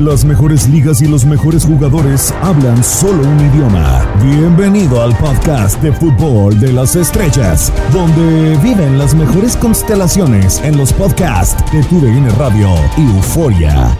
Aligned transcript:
Las 0.00 0.24
mejores 0.24 0.68
ligas 0.68 1.00
y 1.02 1.06
los 1.06 1.24
mejores 1.24 1.64
jugadores 1.64 2.34
hablan 2.42 2.82
solo 2.82 3.22
un 3.28 3.38
idioma. 3.38 4.04
Bienvenido 4.24 5.00
al 5.00 5.16
podcast 5.16 5.80
de 5.82 5.92
fútbol 5.92 6.58
de 6.58 6.72
las 6.72 6.96
estrellas, 6.96 7.72
donde 7.92 8.56
viven 8.56 8.98
las 8.98 9.14
mejores 9.14 9.56
constelaciones 9.56 10.60
en 10.64 10.76
los 10.76 10.92
podcasts 10.92 11.62
de 11.70 11.80
TUDN 11.84 12.28
Radio 12.36 12.74
y 12.96 13.02
Euforia. 13.02 13.96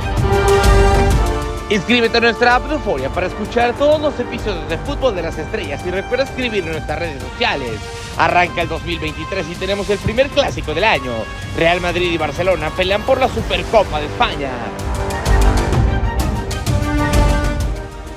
Inscríbete 1.70 2.19
a 2.19 2.22
nuestra 2.22 2.56
app 2.56 2.66
de 2.66 2.74
Euforia 2.74 3.08
para 3.11 3.28
escuchar 3.28 3.72
todos 3.74 4.00
los 4.00 4.19
episodios 4.19 4.69
de 4.69 4.78
Fútbol 4.78 5.14
de 5.14 5.22
las 5.22 5.38
Estrellas 5.38 5.80
y 5.86 5.92
recuerda 5.92 6.24
escribir 6.24 6.64
en 6.64 6.72
nuestras 6.72 6.98
redes 6.98 7.22
sociales. 7.22 7.78
Arranca 8.19 8.62
el 8.62 8.69
2023 8.69 9.47
y 9.48 9.55
tenemos 9.55 9.88
el 9.91 9.98
primer 9.98 10.28
clásico 10.30 10.74
del 10.74 10.84
año. 10.84 11.12
Real 11.56 11.80
Madrid 11.80 12.11
y 12.11 12.19
Barcelona 12.19 12.70
pelean 12.70 13.02
por 13.02 13.20
la 13.20 13.28
Supercopa 13.28 14.00
de 14.00 14.06
España. 14.06 14.50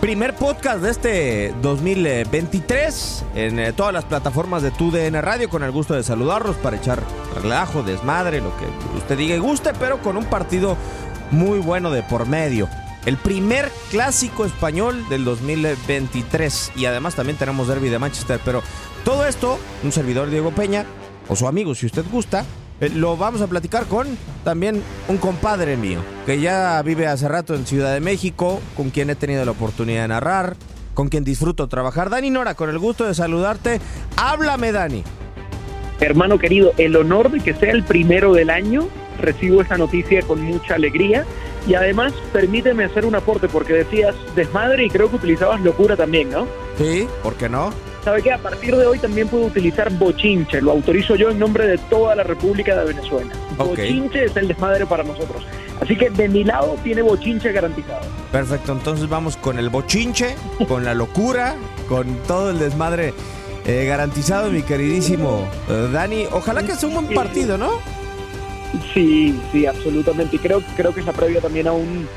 Primer 0.02 0.36
podcast 0.36 0.82
de 0.84 0.92
este 0.92 1.56
2023 1.64 3.26
en 3.34 3.60
eh, 3.60 3.74
todas 3.74 3.92
las 3.92 4.06
plataformas 4.06 4.62
de 4.62 4.70
TUDN 4.70 5.20
Radio. 5.24 5.50
Con 5.50 5.64
el 5.64 5.72
gusto 5.72 5.96
de 5.96 6.04
saludarlos 6.04 6.56
para 6.58 6.78
echar 6.78 7.02
relajo, 7.42 7.82
desmadre, 7.82 8.40
lo 8.40 8.56
que 8.58 8.66
usted 8.96 9.18
diga 9.18 9.36
y 9.36 9.40
guste, 9.40 9.74
pero 9.80 10.00
con 10.04 10.16
un 10.16 10.26
partido 10.26 10.78
muy 11.32 11.58
bueno 11.58 11.90
de 11.90 12.04
por 12.04 12.28
medio. 12.28 12.70
El 13.08 13.18
primer 13.18 13.72
clásico 13.90 14.46
español 14.46 15.04
del 15.10 15.26
2023. 15.26 16.74
Y 16.76 16.86
además 16.86 17.16
también 17.16 17.38
tenemos 17.38 17.68
Derby 17.68 17.90
de 17.90 17.98
Manchester. 17.98 18.40
Pero 18.46 18.62
todo 19.04 19.26
esto, 19.26 19.58
un 19.84 19.92
servidor 19.92 20.30
Diego 20.30 20.52
Peña, 20.52 20.86
o 21.28 21.36
su 21.36 21.48
amigo 21.48 21.74
si 21.74 21.88
usted 21.88 22.06
gusta, 22.12 22.46
eh, 22.80 22.90
lo 22.90 23.18
vamos 23.18 23.42
a 23.42 23.48
platicar 23.48 23.86
con 23.86 24.08
también 24.44 24.82
un 25.08 25.18
compadre 25.18 25.78
mío, 25.78 26.00
que 26.26 26.40
ya 26.40 26.82
vive 26.84 27.08
hace 27.08 27.28
rato 27.28 27.56
en 27.56 27.66
Ciudad 27.66 27.94
de 27.94 28.00
México, 28.00 28.62
con 28.76 28.90
quien 28.90 29.10
he 29.10 29.16
tenido 29.16 29.44
la 29.46 29.52
oportunidad 29.52 30.04
de 30.04 30.08
narrar, 30.10 30.56
con 30.94 31.10
quien 31.10 31.24
disfruto 31.24 31.68
trabajar. 31.68 32.10
Dani 32.10 32.30
Nora, 32.30 32.56
con 32.56 32.70
el 32.70 32.80
gusto 32.80 33.06
de 33.06 33.14
saludarte. 33.14 33.80
Háblame, 34.16 34.72
Dani. 34.72 35.04
Hermano 36.00 36.38
querido, 36.38 36.74
el 36.78 36.96
honor 36.96 37.32
de 37.32 37.40
que 37.40 37.54
sea 37.54 37.72
el 37.72 37.84
primero 37.84 38.34
del 38.34 38.50
año, 38.52 38.88
recibo 39.20 39.62
esa 39.62 39.78
noticia 39.78 40.22
con 40.22 40.42
mucha 40.42 40.76
alegría. 40.76 41.26
Y 41.68 41.74
además, 41.74 42.14
permíteme 42.32 42.86
hacer 42.86 43.06
un 43.06 43.16
aporte, 43.16 43.48
porque 43.48 43.74
decías 43.74 44.16
desmadre 44.36 44.86
y 44.86 44.90
creo 44.90 45.10
que 45.10 45.18
utilizabas 45.18 45.60
locura 45.62 45.98
también, 45.98 46.30
¿no? 46.30 46.48
Sí, 46.78 47.08
¿por 47.24 47.34
qué 47.36 47.50
no? 47.50 47.72
¿Sabe 48.08 48.22
qué? 48.22 48.32
A 48.32 48.38
partir 48.38 48.74
de 48.74 48.86
hoy 48.86 49.00
también 49.00 49.28
puedo 49.28 49.48
utilizar 49.48 49.92
bochinche. 49.92 50.62
Lo 50.62 50.72
autorizo 50.72 51.18
yo 51.18 51.30
en 51.30 51.40
nombre 51.40 51.68
de 51.68 51.78
toda 51.78 52.16
la 52.16 52.24
República 52.24 52.74
de 52.74 52.94
Venezuela. 52.94 53.34
Bochinche 53.58 54.24
es 54.24 54.38
el 54.38 54.48
desmadre 54.48 54.86
para 54.86 55.04
nosotros. 55.04 55.46
Así 55.82 55.98
que 55.98 56.10
de 56.10 56.30
mi 56.30 56.46
lado 56.46 56.78
tiene 56.86 57.02
bochinche 57.02 57.52
garantizado. 57.52 58.00
Perfecto, 58.32 58.72
entonces 58.72 59.10
vamos 59.10 59.36
con 59.36 59.60
el 59.60 59.68
bochinche, 59.68 60.38
con 60.70 60.86
la 60.86 60.94
locura, 60.94 61.56
con 61.90 62.16
todo 62.26 62.52
el 62.52 62.60
desmadre 62.60 63.14
eh, 63.66 63.84
garantizado, 63.86 64.52
mi 64.52 64.62
queridísimo 64.62 65.46
eh, 65.68 65.90
Dani. 65.92 66.28
Ojalá 66.32 66.64
que 66.64 66.76
sea 66.76 66.88
un 66.88 66.96
buen 66.96 67.14
partido, 67.14 67.58
¿no? 67.58 67.72
Sí, 68.94 69.38
sí, 69.52 69.66
absolutamente. 69.66 70.38
Y 70.38 70.40
creo, 70.40 70.62
creo 70.78 70.94
que 70.94 71.02
la 71.02 71.12
previa 71.12 71.42
también 71.42 71.68
a 71.68 71.74
un 71.74 72.08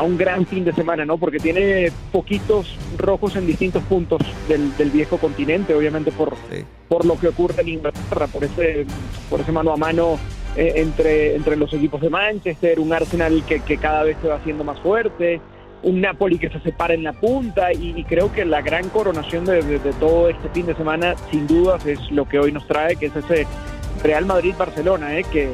a 0.00 0.02
un 0.02 0.16
gran 0.16 0.46
fin 0.46 0.64
de 0.64 0.72
semana, 0.72 1.04
¿no? 1.04 1.18
Porque 1.18 1.38
tiene 1.38 1.92
poquitos 2.10 2.74
rojos 2.96 3.36
en 3.36 3.46
distintos 3.46 3.82
puntos 3.82 4.22
del, 4.48 4.90
viejo 4.90 5.18
continente, 5.18 5.74
obviamente 5.74 6.10
por, 6.10 6.34
por 6.88 7.04
lo 7.04 7.20
que 7.20 7.28
ocurre 7.28 7.60
en 7.60 7.68
Inglaterra, 7.68 8.26
por 8.26 8.42
ese, 8.42 8.86
por 9.28 9.40
ese 9.40 9.52
mano 9.52 9.72
a 9.72 9.76
mano 9.76 10.18
eh, 10.56 10.72
entre, 10.76 11.34
entre 11.36 11.54
los 11.54 11.70
equipos 11.74 12.00
de 12.00 12.08
Manchester, 12.08 12.80
un 12.80 12.94
Arsenal 12.94 13.44
que, 13.44 13.76
cada 13.76 14.04
vez 14.04 14.16
se 14.22 14.28
va 14.28 14.36
haciendo 14.36 14.64
más 14.64 14.80
fuerte, 14.80 15.38
un 15.82 16.00
Napoli 16.00 16.38
que 16.38 16.48
se 16.48 16.60
separa 16.60 16.94
en 16.94 17.04
la 17.04 17.12
punta 17.12 17.70
y, 17.70 18.02
creo 18.04 18.32
que 18.32 18.46
la 18.46 18.62
gran 18.62 18.88
coronación 18.88 19.44
de, 19.44 19.60
todo 20.00 20.30
este 20.30 20.48
fin 20.48 20.64
de 20.64 20.74
semana, 20.76 21.14
sin 21.30 21.46
dudas, 21.46 21.84
es 21.84 22.10
lo 22.10 22.26
que 22.26 22.38
hoy 22.38 22.52
nos 22.52 22.66
trae, 22.66 22.96
que 22.96 23.06
es 23.06 23.16
ese 23.16 23.46
Real 24.02 24.24
Madrid-Barcelona, 24.24 25.18
¿eh? 25.18 25.26
que, 25.30 25.50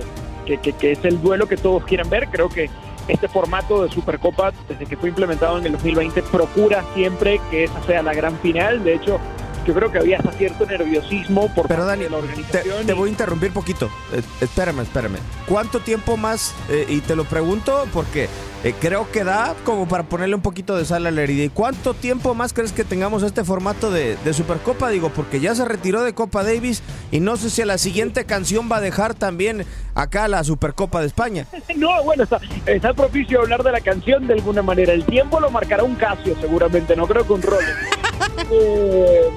que, 0.47 0.73
que 0.73 0.93
es 0.93 1.05
el 1.05 1.21
duelo 1.21 1.49
que 1.49 1.57
todos 1.57 1.83
quieren 1.85 2.09
ver. 2.09 2.29
Creo 2.31 2.49
que 2.49 2.71
este 3.09 3.29
formato 3.29 3.85
de 3.85 3.91
Supercopa, 3.91 4.53
desde 4.69 4.87
que 4.87 4.97
fue 4.97 5.09
implementado 5.09 5.59
en 5.59 5.67
el 5.67 5.73
2020, 5.73 6.23
procura 6.23 6.85
siempre 6.95 7.41
que 7.51 7.65
esa 7.65 7.83
sea 7.85 8.03
la 8.03 8.15
gran 8.15 8.39
final. 8.39 8.83
De 8.83 8.95
hecho, 8.95 9.21
yo 9.67 9.75
creo 9.75 9.91
que 9.91 9.99
había 9.99 10.19
hasta 10.19 10.33
cierto 10.33 10.65
nerviosismo 10.65 11.53
por 11.53 11.67
Pero 11.67 11.85
Dani, 11.85 12.09
la 12.09 12.19
organización. 12.19 12.87
Te, 12.87 12.93
voy 12.93 13.09
a 13.09 13.11
interrumpir 13.11 13.53
poquito. 13.53 13.91
Eh, 14.13 14.23
espérame, 14.41 14.81
espérame. 14.81 15.19
¿Cuánto 15.49 15.81
tiempo 15.81 16.17
más? 16.17 16.55
Eh, 16.69 16.87
y 16.89 17.01
te 17.01 17.17
lo 17.17 17.25
pregunto 17.25 17.87
porque 17.93 18.29
eh, 18.67 18.75
creo 18.81 19.09
que 19.13 19.23
da 19.23 19.55
como 19.65 19.87
para 19.87 20.03
ponerle 20.03 20.35
un 20.35 20.43
poquito 20.43 20.77
de 20.77 20.85
sal 20.85 21.07
a 21.07 21.13
la 21.13 21.23
herida. 21.23 21.45
¿Y 21.45 21.51
cuánto 21.51 21.95
tiempo 21.95 22.35
más 22.35 22.53
crees 22.53 22.73
que 22.73 22.83
tengamos 22.83 23.23
este 23.23 23.45
formato 23.45 23.93
de, 23.93 24.17
Supercopa? 24.33 24.91
Digo, 24.91 25.11
porque 25.11 25.39
ya 25.39 25.55
se 25.55 25.65
retiró 25.65 26.03
de 26.03 26.15
Copa 26.15 26.43
Davis 26.43 26.83
y 27.13 27.21
no 27.21 27.37
sé 27.37 27.51
si 27.51 27.63
a 27.63 27.67
la 27.67 27.79
siguiente 27.79 28.25
canción 28.25 28.69
va 28.69 28.79
a 28.79 28.81
dejar 28.81 29.15
también 29.15 29.65
acá 29.95 30.27
la 30.27 30.43
Supercopa 30.43 31.01
de 31.01 31.07
España. 31.07 31.47
No, 31.77 32.03
bueno, 32.05 32.25
está, 32.25 32.41
está 32.65 32.95
propicio 32.95 33.43
hablar 33.43 33.63
de 33.63 33.71
la 33.71 33.81
canción 33.83 34.27
de 34.27 34.33
alguna 34.33 34.63
manera. 34.63 34.95
El 34.95 35.05
tiempo 35.05 35.39
lo 35.39 35.51
marcará 35.51 35.85
un 35.85 35.95
Casio 35.95 36.35
seguramente, 36.41 36.97
no 36.97 37.07
creo 37.07 37.25
que 37.25 37.33
un 37.35 37.43
rol. 37.43 37.65
eh, 38.51 39.29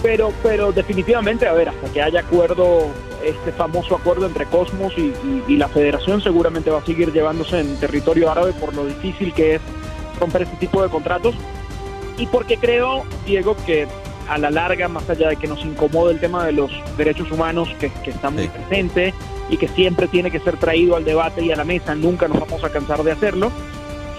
pero, 0.00 0.32
pero 0.42 0.72
definitivamente, 0.72 1.48
a 1.48 1.52
ver, 1.52 1.68
hasta 1.68 1.92
que 1.92 2.00
haya 2.00 2.20
acuerdo 2.20 2.86
este 3.28 3.52
famoso 3.52 3.96
acuerdo 3.96 4.26
entre 4.26 4.46
Cosmos 4.46 4.92
y, 4.96 5.56
la 5.56 5.68
federación 5.68 6.20
seguramente 6.20 6.70
va 6.70 6.78
a 6.80 6.84
seguir 6.84 7.12
llevándose 7.12 7.60
en 7.60 7.76
territorio 7.76 8.30
árabe 8.30 8.52
por 8.52 8.74
lo 8.74 8.84
difícil 8.84 9.32
que 9.32 9.56
es 9.56 9.60
romper 10.18 10.42
este 10.42 10.56
tipo 10.56 10.82
de 10.82 10.88
contratos. 10.88 11.34
Y 12.18 12.26
porque 12.26 12.56
creo, 12.56 13.04
Diego, 13.26 13.56
que 13.66 13.86
a 14.28 14.38
la 14.38 14.50
larga, 14.50 14.88
más 14.88 15.08
allá 15.10 15.28
de 15.28 15.36
que 15.36 15.46
nos 15.46 15.64
incomode 15.64 16.12
el 16.12 16.20
tema 16.20 16.44
de 16.46 16.52
los 16.52 16.70
derechos 16.96 17.30
humanos, 17.30 17.68
que, 17.78 17.90
que 18.02 18.10
está 18.10 18.30
muy 18.30 18.48
presente 18.48 19.14
y 19.50 19.56
que 19.56 19.68
siempre 19.68 20.08
tiene 20.08 20.30
que 20.30 20.40
ser 20.40 20.56
traído 20.56 20.96
al 20.96 21.04
debate 21.04 21.44
y 21.44 21.52
a 21.52 21.56
la 21.56 21.64
mesa, 21.64 21.94
nunca 21.94 22.28
nos 22.28 22.40
vamos 22.40 22.64
a 22.64 22.70
cansar 22.70 23.02
de 23.02 23.12
hacerlo, 23.12 23.50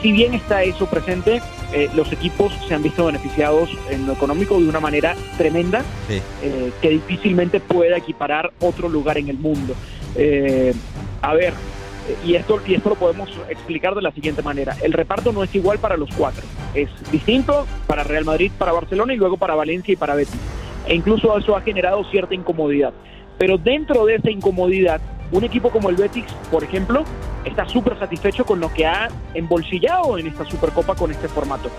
si 0.02 0.12
bien 0.12 0.34
está 0.34 0.64
eso 0.64 0.86
presente, 0.88 1.42
eh, 1.74 1.90
los 1.96 2.12
equipos 2.12 2.54
se 2.68 2.74
han 2.74 2.84
visto 2.84 3.06
beneficiados 3.06 3.70
en 3.90 4.06
lo 4.06 4.14
económico 4.14 4.60
de 4.60 4.68
una 4.70 4.80
manera 4.80 5.16
tremenda 5.38 5.84
eh, 6.10 6.72
que 6.82 6.90
difícilmente 6.90 7.60
pueda 7.60 7.98
equiparar 7.98 8.52
otro 8.60 8.90
lugar 8.90 9.18
en 9.18 9.30
el 9.30 9.38
mundo. 9.38 9.74
Eh, 10.16 10.74
a 11.22 11.34
ver, 11.34 11.54
y 12.26 12.36
esto, 12.36 12.62
y 12.68 12.76
esto 12.76 12.90
lo 12.90 12.96
podemos 12.96 13.30
explicar 13.50 13.96
de 13.96 14.02
la 14.02 14.12
siguiente 14.12 14.42
manera. 14.42 14.76
El 14.84 14.94
reparto 14.94 15.32
no 15.32 15.44
es 15.44 15.54
igual 15.56 15.80
para 15.80 15.98
los 15.98 16.10
cuatro. 16.16 16.44
Es 16.74 16.90
distinto 17.12 17.66
para 17.88 18.04
Real 18.04 18.26
Madrid, 18.26 18.52
para 18.58 18.72
Barcelona 18.72 19.14
y 19.14 19.18
luego 19.18 19.38
para 19.38 19.56
Valencia 19.56 19.94
y 19.94 19.96
para 19.96 20.16
Betis. 20.16 20.40
E 20.88 20.94
incluso 20.94 21.36
eso 21.38 21.56
ha 21.56 21.62
generado 21.62 22.04
cierta 22.12 22.36
incomodidad. 22.36 22.94
Pero 23.38 23.58
dentro 23.58 24.06
de 24.06 24.16
esa 24.16 24.30
incomodidad, 24.30 25.02
un 25.32 25.44
equipo 25.44 25.70
como 25.70 25.90
el 25.90 25.96
Betis, 25.96 26.26
por 26.52 26.64
ejemplo, 26.64 27.04
está 27.44 27.68
súper 27.68 27.98
satisfecho 28.00 28.46
con 28.46 28.60
lo 28.60 28.72
que 28.72 28.86
ha 28.86 29.08
embolsillado 29.34 30.18
en 30.18 30.28
esta 30.28 30.46
Supercopa 30.46 30.96
con 30.96 31.12
este 31.12 31.28
formato. 31.28 31.70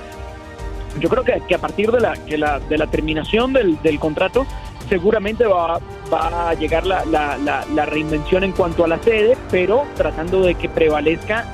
Yo 1.00 1.08
creo 1.08 1.25
que, 1.25 1.54
a 1.54 1.58
partir 1.58 1.90
de 1.90 2.00
la, 2.00 2.14
la, 2.28 2.58
de 2.58 2.78
la 2.78 2.87
terminación 2.87 3.52
del, 3.52 3.98
contrato, 3.98 4.46
seguramente 4.88 5.44
va, 5.44 5.78
va 6.12 6.50
a 6.50 6.54
llegar 6.54 6.87
la, 6.87 7.04
la, 7.04 7.87
reinvención 7.87 8.44
en 8.44 8.52
cuanto 8.52 8.84
a 8.84 8.88
la 8.88 8.98
sede, 9.02 9.37
pero 9.50 9.84
tratando 9.94 10.43
de 10.43 10.54
que 10.54 10.69
prevalezca 10.70 11.44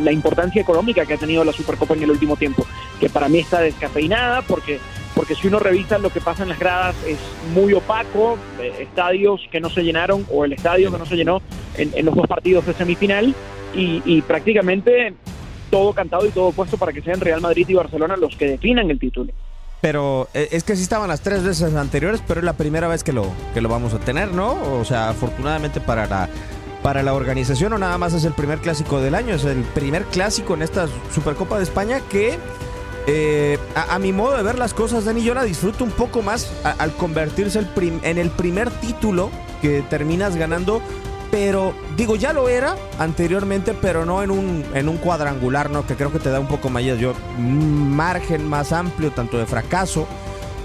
la 0.00 0.12
importancia 0.12 0.60
económica 0.60 1.06
que 1.06 1.14
ha 1.14 1.18
tenido 1.18 1.42
la 1.42 1.52
Supercopa 1.52 1.94
en 1.94 2.02
el 2.02 2.10
último 2.10 2.36
tiempo, 2.36 2.66
que 3.00 3.08
para 3.08 3.28
mí 3.28 3.38
está 3.38 3.60
descafeinada 3.60 4.42
porque 4.42 4.78
porque 5.14 5.34
si 5.34 5.48
uno 5.48 5.58
revisa 5.58 5.98
lo 5.98 6.10
que 6.10 6.20
pasa 6.20 6.42
en 6.42 6.48
las 6.48 6.58
gradas 6.58 6.96
es 7.06 7.18
muy 7.54 7.72
opaco, 7.74 8.38
eh, 8.60 8.72
estadios 8.80 9.40
que 9.50 9.60
no 9.60 9.70
se 9.70 9.82
llenaron 9.82 10.26
o 10.30 10.44
el 10.44 10.52
estadio 10.52 10.90
que 10.90 10.98
no 10.98 11.06
se 11.06 11.16
llenó 11.16 11.42
en, 11.76 12.04
los 12.04 12.14
dos 12.14 12.26
partidos 12.26 12.66
de 12.66 12.74
semifinal 12.74 13.34
y, 13.74 14.20
prácticamente 14.22 15.14
todo 15.70 15.94
cantado 15.94 16.26
y 16.26 16.30
todo 16.30 16.52
puesto 16.52 16.76
para 16.76 16.92
que 16.92 17.00
sean 17.00 17.20
Real 17.20 17.40
Madrid 17.40 17.66
y 17.66 17.74
Barcelona 17.74 18.16
los 18.16 18.36
que 18.36 18.46
definan 18.46 18.90
el 18.90 18.98
título. 18.98 19.32
Pero 19.80 20.28
eh, 20.34 20.48
es 20.52 20.64
que 20.64 20.76
sí 20.76 20.82
estaban 20.82 21.08
las 21.08 21.22
tres 21.22 21.42
veces 21.42 21.74
anteriores, 21.74 22.22
pero 22.28 22.40
es 22.40 22.44
la 22.44 22.52
primera 22.52 22.88
vez 22.88 23.02
que 23.02 23.12
lo, 23.12 23.26
que 23.54 23.62
lo 23.62 23.70
vamos 23.70 23.94
a 23.94 23.98
tener, 23.98 24.32
¿no? 24.32 24.78
O 24.78 24.84
sea, 24.84 25.08
afortunadamente 25.08 25.80
para 25.80 26.06
la 26.06 26.28
para 26.82 27.02
la 27.02 27.14
organización 27.14 27.72
o 27.72 27.78
nada 27.78 27.96
más 27.96 28.12
es 28.12 28.24
el 28.24 28.32
primer 28.32 28.58
clásico 28.58 29.00
del 29.00 29.14
año, 29.14 29.36
es 29.36 29.44
el 29.44 29.62
primer 29.62 30.04
clásico 30.04 30.54
en 30.54 30.62
esta 30.62 30.88
Supercopa 31.14 31.56
de 31.56 31.62
España 31.62 32.00
que 32.10 32.38
eh, 33.06 33.58
a, 33.74 33.98
mi 33.98 34.12
modo 34.12 34.36
de 34.36 34.42
ver 34.42 34.58
las 34.58 34.74
cosas, 34.74 35.04
Dani, 35.04 35.22
yo 35.22 35.34
la 35.34 35.44
disfruto 35.44 35.84
un 35.84 35.90
poco 35.90 36.22
más 36.22 36.52
al 36.78 36.92
convertirse 36.92 37.60
en 38.02 38.18
el 38.18 38.30
primer 38.30 38.70
título 38.70 39.30
que 39.60 39.82
terminas 39.82 40.36
ganando. 40.36 40.82
Pero 41.30 41.72
digo, 41.96 42.14
ya 42.16 42.34
lo 42.34 42.50
era 42.50 42.76
anteriormente, 42.98 43.72
pero 43.72 44.04
no 44.04 44.22
en 44.22 44.30
un, 44.30 44.66
en 44.74 44.86
un 44.86 44.98
cuadrangular, 44.98 45.70
¿no? 45.70 45.86
Que 45.86 45.94
creo 45.94 46.12
que 46.12 46.18
te 46.18 46.28
da 46.28 46.38
un 46.38 46.46
poco 46.46 46.68
más, 46.68 46.82
yo, 46.82 47.14
margen 47.38 48.46
más 48.46 48.70
amplio, 48.70 49.12
tanto 49.12 49.38
de 49.38 49.46
fracaso 49.46 50.06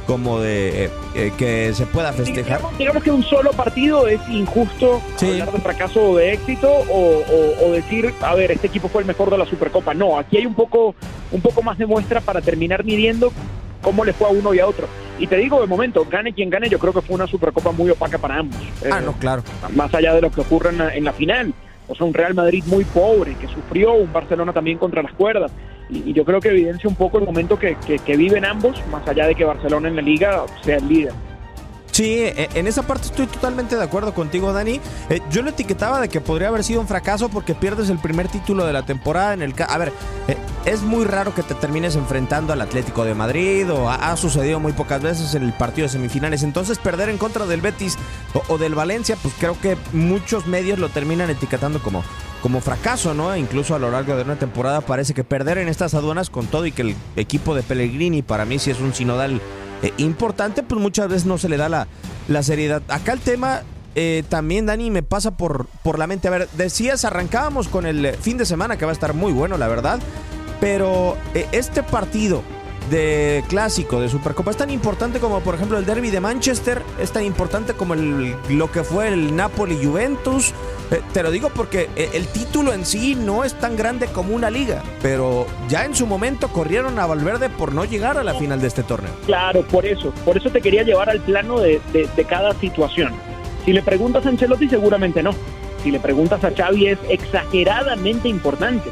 como 0.07 0.39
de 0.39 0.86
eh, 0.86 0.89
eh, 1.13 1.33
que 1.38 1.74
se 1.74 1.86
pueda 1.86 2.13
festejar. 2.13 2.62
Digamos, 2.80 3.04
que 3.04 3.12
un 3.12 3.24
solo 3.24 3.51
partido 3.51 4.07
es 4.07 4.21
injusto 4.30 5.01
hablar 5.21 5.51
de 5.51 5.59
fracaso 5.59 6.12
o 6.12 6.18
de 6.18 6.33
éxito 6.33 6.71
o, 6.71 7.71
decir, 7.71 8.13
a 8.21 8.33
ver, 8.33 8.51
este 8.51 8.68
equipo 8.68 8.88
fue 8.88 9.01
el 9.01 9.07
mejor 9.07 9.30
de 9.30 9.38
la 9.38 9.45
Supercopa. 9.45 9.94
No, 9.94 10.18
aquí 10.18 10.38
hay 10.38 10.45
un 10.45 10.56
poco, 10.56 10.95
un 11.31 11.42
poco 11.42 11.62
más 11.62 11.77
de 11.77 11.86
muestra 11.86 12.21
para 12.21 12.42
terminar 12.42 12.86
midiendo 12.86 13.31
cómo 13.81 14.06
le 14.06 14.13
fue 14.13 14.27
a 14.27 14.31
uno 14.31 14.54
y 14.54 14.59
a 14.59 14.68
otro. 14.68 14.88
Y 15.19 15.27
te 15.27 15.36
digo, 15.36 15.59
de 15.59 15.68
momento, 15.68 16.06
gane 16.10 16.33
quien 16.33 16.50
gane, 16.50 16.69
yo 16.69 16.80
creo 16.80 16.94
que 16.94 17.01
fue 17.01 17.15
una 17.15 17.27
Supercopa 17.27 17.71
muy 17.71 17.89
opaca 17.89 18.18
para 18.18 18.38
ambos. 18.38 18.60
Ah, 18.89 19.01
no, 19.01 19.13
claro. 19.13 19.44
Más 19.75 19.94
allá 19.94 20.13
de 20.13 20.21
lo 20.21 20.31
que 20.31 20.42
ocurre 20.42 20.71
en 20.94 21.03
la 21.03 21.13
final. 21.13 21.53
O 21.89 21.95
sea, 21.95 22.06
un 22.06 22.13
Real 22.13 22.33
Madrid 22.33 22.63
muy 22.68 22.83
pobre, 22.83 23.36
que 23.36 23.48
sufrió, 23.48 23.94
un 23.94 24.12
Barcelona 24.12 24.51
también 24.51 24.77
contra 24.77 25.01
las 25.01 25.13
cuerdas 25.13 25.51
y, 25.89 26.13
yo 26.13 26.25
creo 26.25 26.39
que 26.39 26.50
evidencia 26.50 26.89
un 26.89 26.95
poco 26.95 27.19
el 27.19 27.25
momento 27.25 27.57
que, 27.57 27.78
que, 28.06 28.18
viven 28.18 28.45
ambos, 28.45 28.81
más 28.92 29.07
allá 29.07 29.28
de 29.28 29.36
que 29.36 29.45
Barcelona 29.45 29.88
en 29.88 29.95
la 29.95 30.01
liga 30.01 30.45
sea 30.62 30.78
el 30.78 30.88
líder. 30.88 31.13
Sí, 31.97 32.13
e, 32.19 32.47
en 32.53 32.67
esa 32.67 32.83
parte 32.83 33.07
estoy 33.07 33.25
totalmente 33.25 33.75
de 33.75 33.83
acuerdo 33.83 34.13
contigo, 34.13 34.53
Dani. 34.53 34.79
Eh, 35.09 35.19
yo 35.31 35.41
lo 35.41 35.49
etiquetaba 35.49 35.99
de 35.99 36.09
que 36.09 36.21
podría 36.21 36.49
haber 36.49 36.63
sido 36.63 36.79
un 36.79 36.88
fracaso 36.88 37.27
porque 37.27 37.55
pierdes 37.55 37.89
el 37.89 37.97
primer 37.97 38.27
título 38.27 38.67
de 38.67 38.71
la 38.71 38.85
temporada 38.85 39.33
en 39.33 39.41
el 39.41 39.55
A 39.67 39.77
ver, 39.79 39.91
eh, 40.27 40.38
es 40.65 40.83
muy 40.83 41.05
raro 41.05 41.33
que 41.33 41.41
te 41.41 41.55
termines 41.55 41.95
enfrentando 41.95 42.53
al 42.53 42.61
Atlético 42.61 43.03
de 43.03 43.15
Madrid 43.15 43.67
o 43.71 43.89
ha, 43.89 44.15
sucedido 44.15 44.59
muy 44.59 44.73
pocas 44.73 45.01
veces 45.01 45.33
en 45.33 45.41
el 45.41 45.53
partido 45.53 45.88
de 45.88 45.94
semifinales. 45.94 46.44
Entonces, 46.44 46.77
perder 46.77 47.09
en 47.09 47.17
contra 47.17 47.47
del 47.47 47.61
Betis 47.61 47.97
o 48.47 48.59
del 48.59 48.75
Valencia, 48.75 49.17
pues 49.19 49.33
creo 49.39 49.59
que 49.59 49.75
muchos 49.91 50.45
medios 50.45 50.77
lo 50.77 50.89
terminan 50.89 51.31
etiquetando 51.31 51.81
como 51.81 52.03
como 52.43 52.61
fracaso, 52.61 53.15
¿no? 53.15 53.35
Incluso 53.35 53.73
a 53.73 53.79
lo 53.79 53.89
largo 53.89 54.15
de 54.15 54.21
una 54.21 54.35
temporada 54.35 54.81
parece 54.81 55.15
que 55.15 55.23
perder 55.23 55.57
en 55.57 55.67
estas 55.67 55.95
aduanas 55.95 56.29
con 56.29 56.45
todo 56.45 56.67
y 56.67 56.71
que 56.71 56.83
el 56.83 56.95
equipo 57.15 57.55
de 57.55 57.63
Pellegrini 57.63 58.21
para 58.21 58.45
mí 58.45 58.59
sí 58.59 58.69
es 58.69 58.79
un 58.79 58.93
sinodal 58.93 59.41
eh, 59.83 59.94
importante, 59.97 60.63
pues 60.63 60.81
muchas 60.81 61.09
veces 61.09 61.25
no 61.25 61.38
se 61.38 61.50
le 61.50 61.57
da 61.57 61.69
la, 61.69 61.88
la 62.27 62.44
seriedad. 62.44 62.81
Acá 62.88 63.13
el 63.13 63.19
tema 63.19 63.62
eh, 63.95 64.24
también, 64.29 64.65
Dani, 64.65 64.91
me 64.91 65.03
pasa 65.03 65.38
por, 65.38 65.68
por 65.83 65.97
la 65.97 66.07
mente. 66.07 66.27
A 66.27 66.31
ver, 66.31 66.50
decías, 66.57 67.06
arrancábamos 67.06 67.68
con 67.68 67.85
el 67.85 68.15
fin 68.15 68.38
de 68.38 68.45
semana 68.45 68.77
que 68.77 68.85
va 68.85 68.91
a 68.91 68.94
estar 68.94 69.13
muy 69.13 69.33
bueno, 69.33 69.57
la 69.57 69.68
verdad, 69.68 70.00
pero 70.59 71.18
eh, 71.33 71.47
este 71.51 71.83
partido 71.83 72.44
de 72.89 73.44
clásico, 73.50 74.00
de 74.00 74.07
Supercopa. 74.07 74.51
Es 74.51 74.57
tan 74.57 74.69
importante 74.69 75.19
como, 75.19 75.41
por 75.41 75.56
ejemplo, 75.56 75.77
el 75.77 75.85
derby 75.85 76.09
de 76.09 76.21
Manchester, 76.21 76.81
es 77.00 77.12
tan 77.12 77.24
importante 77.25 77.74
como 77.74 77.94
el, 77.95 78.35
lo 78.50 78.71
que 78.71 78.83
fue 78.83 79.09
el 79.09 79.35
Napoli-Juventus. 79.35 80.53
Eh, 80.92 81.01
te 81.13 81.22
lo 81.22 81.31
digo 81.31 81.50
porque 81.50 81.89
eh, 81.95 82.10
el 82.13 82.28
título 82.28 82.74
en 82.74 82.86
sí 82.86 83.16
no 83.16 83.44
es 83.44 83.54
tan 83.56 83.75
grande 83.75 84.07
como 84.07 84.34
una 84.34 84.50
liga, 84.50 84.84
pero 85.01 85.45
ya 85.68 85.84
en 85.86 85.94
su 85.94 86.07
momento 86.07 86.48
corrieron 86.48 86.98
a 87.00 87.06
Valverde 87.06 87.50
por 87.50 87.74
no 87.74 87.84
llegar 87.86 88.18
a 88.18 88.24
la 88.24 88.34
final 88.36 88.62
de 88.62 88.68
este 88.68 88.84
torneo. 88.84 89.12
Claro, 89.25 89.63
por 89.63 89.86
eso, 89.86 90.12
por 90.24 90.38
eso 90.38 90.50
te 90.50 90.62
quería 90.62 90.84
llevar 90.84 91.10
al 91.10 91.19
plano 91.19 91.60
de, 91.60 91.81
de 91.92 92.25
cada 92.25 92.54
situación. 92.60 93.13
Si 93.66 93.74
le 93.74 93.81
preguntas 93.81 94.25
a 94.25 94.30
Ancelotti, 94.30 94.69
seguramente 94.69 95.22
no. 95.22 95.31
Si 95.84 95.92
le 95.92 96.00
preguntas 96.00 96.44
a 96.44 96.51
Xavi, 96.51 96.88
es 96.88 97.00
exageradamente 97.10 98.30
importante 98.30 98.89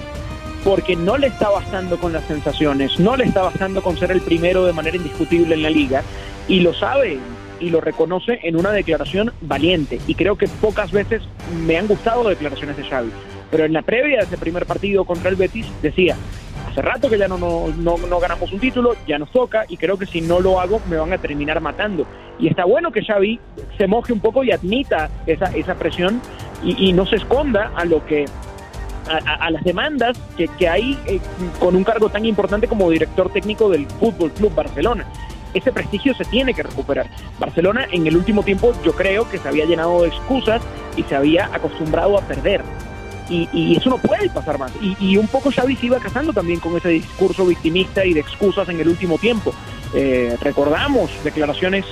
porque 0.66 0.96
no 0.96 1.16
le 1.18 1.28
está 1.28 1.50
bastando 1.50 1.98
con 2.00 2.12
las 2.12 2.26
sensaciones, 2.26 3.00
no 3.00 3.16
le 3.16 3.26
está 3.26 3.44
bastando 3.44 3.84
con 3.84 3.98
ser 3.98 4.12
el 4.12 4.20
primero 4.20 4.66
de 4.66 4.74
manera 4.74 4.98
indiscutible 4.98 5.54
en 5.54 5.62
la 5.62 5.70
liga, 5.70 6.02
y 6.48 6.60
lo 6.62 6.74
sabe 6.74 7.20
y 7.60 7.70
lo 7.70 7.82
reconoce 7.82 8.40
en 8.44 8.56
una 8.56 8.72
declaración 8.72 9.32
valiente. 9.42 10.00
Y 10.08 10.16
creo 10.16 10.38
que 10.38 10.48
pocas 10.48 10.92
veces 10.92 11.22
me 11.66 11.78
han 11.78 11.88
gustado 11.88 12.28
declaraciones 12.28 12.78
de 12.78 12.84
Xavi. 12.84 13.12
Pero 13.52 13.66
en 13.66 13.74
la 13.74 13.82
previa 13.82 14.20
de 14.20 14.24
ese 14.26 14.38
primer 14.38 14.66
partido 14.66 15.06
contra 15.06 15.30
el 15.30 15.36
Betis 15.36 15.68
decía, 15.82 16.16
hace 16.70 16.82
rato 16.82 17.10
que 17.10 17.18
ya 17.18 17.28
no, 17.28 17.38
no, 17.38 18.20
ganamos 18.20 18.52
un 18.52 18.60
título, 18.60 18.96
ya 19.08 19.18
nos 19.18 19.32
toca 19.32 19.66
y 19.70 19.78
creo 19.78 19.98
que 19.98 20.06
si 20.06 20.22
no 20.22 20.40
lo 20.40 20.60
hago 20.60 20.82
me 20.90 20.98
van 20.98 21.14
a 21.14 21.18
terminar 21.18 21.62
matando. 21.62 22.06
Y 22.40 22.48
está 22.48 22.66
bueno 22.66 22.92
que 22.92 23.04
Xavi 23.04 23.40
se 23.78 23.88
moje 23.88 24.12
un 24.12 24.20
poco 24.20 24.44
y 24.44 24.52
admita 24.52 25.10
esa, 25.26 25.46
esa 25.56 25.76
presión 25.76 26.22
y, 26.64 26.90
y 26.90 26.94
no 26.94 27.06
se 27.06 27.18
esconda 27.18 27.72
a 27.76 27.86
lo 27.86 28.06
que 28.06 28.26
a, 29.08 29.52
las 29.52 29.64
demandas 29.64 30.18
que, 30.38 30.48
que 30.48 30.68
hay 30.68 30.98
eh, 31.06 31.20
con 31.60 31.76
un 31.76 31.84
cargo 31.84 32.10
tan 32.10 32.26
importante 32.26 32.68
como 32.68 32.90
director 32.90 33.32
técnico 33.32 33.70
del 33.70 33.86
Fútbol 33.86 34.32
Club 34.32 34.54
Barcelona. 34.56 35.06
Ese 35.56 35.72
prestigio 35.72 36.14
se 36.14 36.26
tiene 36.26 36.54
que 36.54 36.62
recuperar. 36.62 37.10
Barcelona 37.40 37.88
en 37.92 38.06
el 38.06 38.16
último 38.16 38.44
tiempo 38.44 38.74
yo 38.84 38.94
creo 38.94 39.28
que 39.30 39.40
se 39.40 39.48
había 39.48 39.66
llenado 39.66 40.04
de 40.04 40.10
excusas 40.10 40.62
y 40.96 41.04
se 41.04 41.16
había 41.16 41.50
acostumbrado 41.54 42.18
a 42.18 42.22
perder. 42.22 42.62
Y, 43.28 43.76
eso 43.76 43.90
no 43.90 43.98
puede 43.98 44.30
pasar 44.30 44.60
más. 44.60 44.72
Y, 45.00 45.18
un 45.18 45.28
poco 45.28 45.52
Xavi 45.52 45.76
se 45.78 45.88
iba 45.88 46.00
casando 46.00 46.32
también 46.32 46.60
con 46.60 46.78
ese 46.78 46.90
discurso 46.90 47.44
victimista 47.46 48.06
y 48.06 48.14
de 48.14 48.20
excusas 48.20 48.70
en 48.70 48.80
el 48.80 48.88
último 48.88 49.18
tiempo. 49.18 49.52
Eh, 49.96 50.38
recordamos 50.42 51.10
declaraciones 51.24 51.86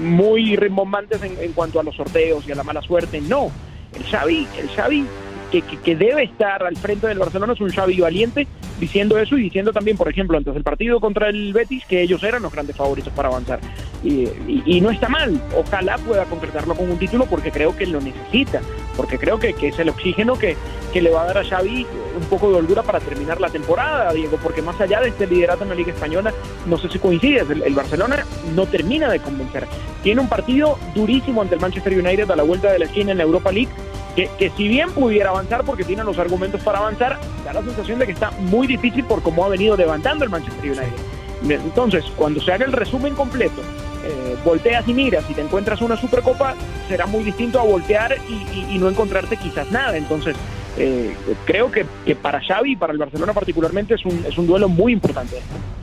muy 0.00 0.56
rimbombantes 0.56 1.22
en, 1.22 1.36
en, 1.38 1.52
cuanto 1.52 1.80
a 1.80 1.82
los 1.82 1.96
sorteos 1.96 2.48
y 2.48 2.52
a 2.52 2.54
la 2.54 2.62
mala 2.62 2.80
suerte. 2.80 3.20
No, 3.20 3.50
el 3.94 4.04
Xavi, 4.04 4.46
el 4.58 4.70
Xavi 4.70 5.04
que, 5.50 5.96
debe 5.96 6.22
estar 6.22 6.62
al 6.62 6.76
frente 6.76 7.08
del 7.08 7.18
Barcelona 7.18 7.52
es 7.54 7.60
un 7.60 7.70
Xavi 7.70 8.00
valiente 8.00 8.46
diciendo 8.78 9.18
eso 9.18 9.36
y 9.36 9.42
diciendo 9.42 9.72
también, 9.72 9.96
por 9.96 10.08
ejemplo, 10.08 10.38
antes 10.38 10.54
del 10.54 10.62
partido 10.62 11.00
contra 11.00 11.28
el 11.28 11.52
Betis, 11.52 11.84
que 11.84 12.00
ellos 12.00 12.22
eran 12.22 12.42
los 12.42 12.52
grandes 12.52 12.76
favoritos 12.76 13.12
para 13.12 13.28
avanzar. 13.28 13.60
Y, 14.02 14.80
no 14.80 14.90
está 14.90 15.10
mal, 15.10 15.38
ojalá 15.54 15.98
pueda 15.98 16.24
concretarlo 16.24 16.74
con 16.74 16.90
un 16.90 16.98
título 16.98 17.26
porque 17.26 17.50
creo 17.50 17.76
que 17.76 17.86
lo 17.86 18.00
necesita, 18.00 18.62
porque 18.96 19.18
creo 19.18 19.38
que, 19.38 19.54
es 19.60 19.78
el 19.78 19.90
oxígeno 19.90 20.38
que, 20.38 20.56
que, 20.92 21.02
le 21.02 21.10
va 21.10 21.22
a 21.22 21.26
dar 21.26 21.38
a 21.38 21.44
Xavi 21.44 21.86
un 22.18 22.24
poco 22.28 22.50
de 22.50 22.56
holgura 22.56 22.82
para 22.82 23.00
terminar 23.00 23.40
la 23.40 23.50
temporada, 23.50 24.12
Diego, 24.14 24.38
porque 24.42 24.62
más 24.62 24.80
allá 24.80 25.00
de 25.00 25.08
este 25.08 25.26
liderato 25.26 25.64
en 25.64 25.70
la 25.70 25.74
Liga 25.74 25.92
Española, 25.92 26.32
no 26.66 26.78
sé 26.78 26.88
si 26.88 26.98
coincides, 26.98 27.48
el, 27.50 27.74
Barcelona 27.74 28.24
no 28.54 28.66
termina 28.66 29.10
de 29.10 29.20
convencer. 29.20 29.66
Tiene 30.02 30.22
un 30.22 30.28
partido 30.28 30.78
durísimo 30.94 31.42
ante 31.42 31.56
el 31.56 31.60
Manchester 31.60 31.92
United 31.92 32.30
a 32.30 32.36
la 32.36 32.42
vuelta 32.42 32.72
de 32.72 32.78
la 32.78 32.84
esquina 32.86 33.12
en 33.12 33.18
la 33.18 33.24
Europa 33.24 33.52
League, 33.52 33.70
que, 34.14 34.30
que, 34.38 34.50
si 34.50 34.68
bien 34.68 34.90
pudiera 34.90 35.30
avanzar 35.30 35.64
porque 35.64 35.84
tiene 35.84 36.04
los 36.04 36.18
argumentos 36.18 36.62
para 36.62 36.78
avanzar, 36.78 37.18
da 37.44 37.52
la 37.52 37.62
sensación 37.62 37.98
de 37.98 38.06
que 38.06 38.12
está 38.12 38.30
muy 38.32 38.66
difícil 38.66 39.04
por 39.04 39.22
cómo 39.22 39.44
ha 39.44 39.48
venido 39.48 39.76
levantando 39.76 40.24
el 40.24 40.30
Manchester 40.30 40.64
United. 40.64 41.20
Entonces, 41.48 42.04
cuando 42.16 42.40
se 42.40 42.52
haga 42.52 42.66
el 42.66 42.72
resumen 42.72 43.14
completo, 43.14 43.62
eh, 44.04 44.36
volteas 44.44 44.86
y 44.88 44.94
miras 44.94 45.24
y 45.28 45.34
te 45.34 45.40
encuentras 45.40 45.80
una 45.80 45.96
Supercopa, 45.96 46.54
será 46.88 47.06
muy 47.06 47.22
distinto 47.22 47.60
a 47.60 47.62
voltear 47.62 48.16
y, 48.28 48.78
no 48.78 48.88
encontrarte 48.88 49.36
quizás 49.36 49.70
nada. 49.70 49.96
Entonces, 49.96 50.36
eh, 50.78 51.14
creo 51.44 51.70
que, 51.70 51.84
para 52.14 52.40
Xavi 52.40 52.72
y 52.72 52.76
para 52.76 52.92
el 52.92 52.98
Barcelona 52.98 53.32
particularmente 53.32 53.94
es 53.94 54.04
un, 54.04 54.24
es 54.26 54.36
un 54.38 54.46
duelo 54.46 54.68
muy 54.68 54.92
importante. 54.92 55.36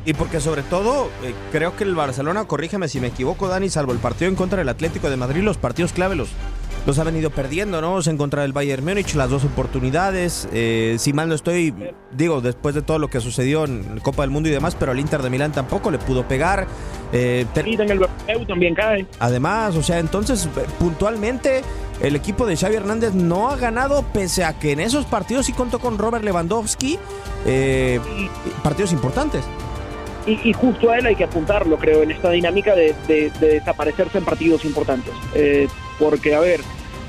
Y 0.05 0.13
porque 0.13 0.39
sobre 0.39 0.63
todo, 0.63 1.09
eh, 1.23 1.33
creo 1.51 1.75
que 1.75 1.83
el 1.83 1.93
Barcelona, 1.93 2.45
corrígeme 2.45 2.87
si 2.87 2.99
me 2.99 3.07
equivoco, 3.07 3.47
Dani, 3.47 3.69
salvo 3.69 3.91
el 3.91 3.99
partido 3.99 4.29
en 4.29 4.35
contra 4.35 4.59
del 4.59 4.69
Atlético 4.69 5.09
de 5.09 5.17
Madrid, 5.17 5.41
los 5.41 5.57
partidos 5.57 5.93
clave 5.93 6.15
los, 6.15 6.29
los 6.87 6.97
ha 6.99 7.03
venido 7.03 7.29
perdiendo, 7.31 7.81
¿no? 7.81 7.99
En 8.01 8.15
contra 8.15 8.43
del 8.43 8.53
Bayern 8.53 8.83
Múnich, 8.85 9.13
las 9.13 9.29
dos 9.29 9.43
oportunidades. 9.43 10.47
Eh, 10.53 10.95
si 10.99 11.11
mal 11.11 11.27
no 11.27 11.35
estoy, 11.35 11.73
digo, 12.13 12.39
después 12.39 12.73
de 12.75 12.81
todo 12.81 12.97
lo 12.97 13.09
que 13.09 13.19
sucedió 13.19 13.65
en 13.65 13.99
Copa 13.99 14.23
del 14.23 14.31
Mundo 14.31 14.47
y 14.47 14.53
demás, 14.53 14.73
pero 14.73 14.93
al 14.93 14.99
Inter 14.99 15.21
de 15.21 15.29
Milán 15.29 15.51
tampoco 15.51 15.91
le 15.91 15.99
pudo 15.99 16.25
pegar. 16.25 16.65
Eh, 17.11 17.45
en 17.55 17.91
el 17.91 18.47
también 18.47 18.73
cae. 18.73 19.05
Además, 19.19 19.75
o 19.75 19.83
sea, 19.83 19.99
entonces, 19.99 20.47
puntualmente, 20.79 21.61
el 22.01 22.15
equipo 22.15 22.45
de 22.45 22.55
Xavi 22.55 22.75
Hernández 22.75 23.13
no 23.13 23.49
ha 23.49 23.57
ganado, 23.57 24.03
pese 24.13 24.45
a 24.45 24.57
que 24.57 24.71
en 24.71 24.79
esos 24.79 25.05
partidos 25.05 25.47
sí 25.47 25.51
contó 25.51 25.79
con 25.79 25.97
Robert 25.97 26.23
Lewandowski, 26.23 26.97
eh, 27.45 27.99
partidos 28.63 28.93
importantes. 28.93 29.43
Y, 30.25 30.51
justo 30.51 30.91
a 30.91 30.97
él 30.97 31.05
hay 31.05 31.15
que 31.15 31.23
apuntarlo, 31.23 31.77
creo, 31.77 32.03
en 32.03 32.11
esta 32.11 32.29
dinámica 32.31 32.75
de, 32.75 32.93
desaparecerse 33.39 34.17
en 34.17 34.25
partidos 34.25 34.65
importantes. 34.65 35.13
Eh, 35.33 35.67
porque, 35.99 36.35
a 36.35 36.41
ver, 36.41 36.59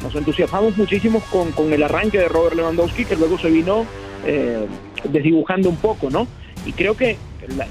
nos 0.02 0.14
entusiasmamos 0.14 0.76
muchísimo 0.76 1.20
con, 1.30 1.52
con, 1.52 1.72
el 1.72 1.82
arranque 1.82 2.18
de 2.18 2.28
Robert 2.28 2.56
Lewandowski, 2.56 3.04
que 3.04 3.16
luego 3.16 3.38
se 3.38 3.50
vino 3.50 3.86
eh, 4.26 4.66
desdibujando 5.04 5.68
un 5.68 5.76
poco, 5.76 6.10
¿no? 6.10 6.26
Y 6.66 6.72
creo 6.72 6.96
que 6.96 7.16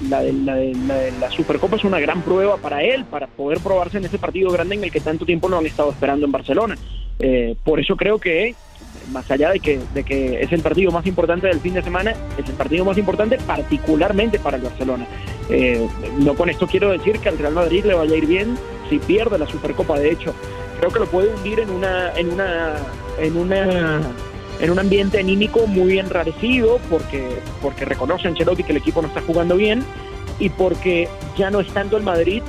la, 0.08 0.22
la, 0.22 1.30
Supercopa 1.30 1.76
es 1.76 1.84
una 1.84 2.00
gran 2.00 2.22
prueba 2.22 2.56
para 2.56 2.82
él, 2.82 3.04
para 3.04 3.26
poder 3.26 3.60
probarse 3.60 3.98
en 3.98 4.04
ese 4.04 4.18
partido 4.18 4.50
grande 4.50 4.74
en 4.74 4.84
el 4.84 4.90
que 4.90 5.00
tanto 5.00 5.24
tiempo 5.24 5.48
lo 5.48 5.58
han 5.58 5.66
estado 5.66 5.90
esperando 5.90 6.26
en 6.26 6.32
Barcelona. 6.32 6.76
Eh, 7.18 7.54
por 7.64 7.78
eso 7.78 7.96
creo 7.96 8.18
que, 8.18 8.54
más 9.12 9.30
allá 9.30 9.50
de 9.50 9.60
que, 9.60 9.78
de 9.94 10.04
que 10.04 10.40
es 10.40 10.52
el 10.52 10.62
partido 10.62 10.90
más 10.90 11.06
importante 11.06 11.46
del 11.46 11.60
fin 11.60 11.74
de 11.74 11.82
semana, 11.82 12.14
es 12.38 12.48
el 12.48 12.54
partido 12.54 12.84
más 12.84 12.98
importante 12.98 13.38
particularmente 13.38 14.38
para 14.38 14.56
el 14.56 14.62
Barcelona. 14.62 15.06
Eh, 15.50 15.86
no 16.18 16.34
con 16.34 16.50
esto 16.50 16.66
quiero 16.66 16.90
decir 16.90 17.18
que 17.20 17.28
al 17.28 17.38
Real 17.38 17.54
Madrid 17.54 17.84
le 17.84 17.94
vaya 17.94 18.14
a 18.14 18.18
ir 18.18 18.26
bien 18.26 18.56
si 18.90 18.98
pierde 18.98 19.38
la 19.38 19.46
Supercopa, 19.46 19.98
de 19.98 20.12
hecho, 20.12 20.34
creo 20.78 20.90
que 20.90 21.00
lo 21.00 21.06
puede 21.06 21.34
hundir 21.34 21.60
en 21.60 21.70
una, 21.70 22.12
en 22.14 22.32
una 22.32 22.76
en 23.18 23.36
una 23.36 24.00
en 24.60 24.70
un 24.70 24.78
ambiente 24.78 25.18
anímico 25.18 25.66
muy 25.66 25.98
enrarecido 25.98 26.78
porque 26.88 27.40
porque 27.60 27.84
reconoce 27.84 28.28
Ancelotti 28.28 28.62
que 28.62 28.72
el 28.72 28.78
equipo 28.78 29.02
no 29.02 29.08
está 29.08 29.20
jugando 29.20 29.56
bien 29.56 29.84
y 30.38 30.50
porque 30.50 31.08
ya 31.36 31.50
no 31.50 31.60
es 31.60 31.68
tanto 31.72 31.96
el 31.96 32.02
Madrid 32.02 32.42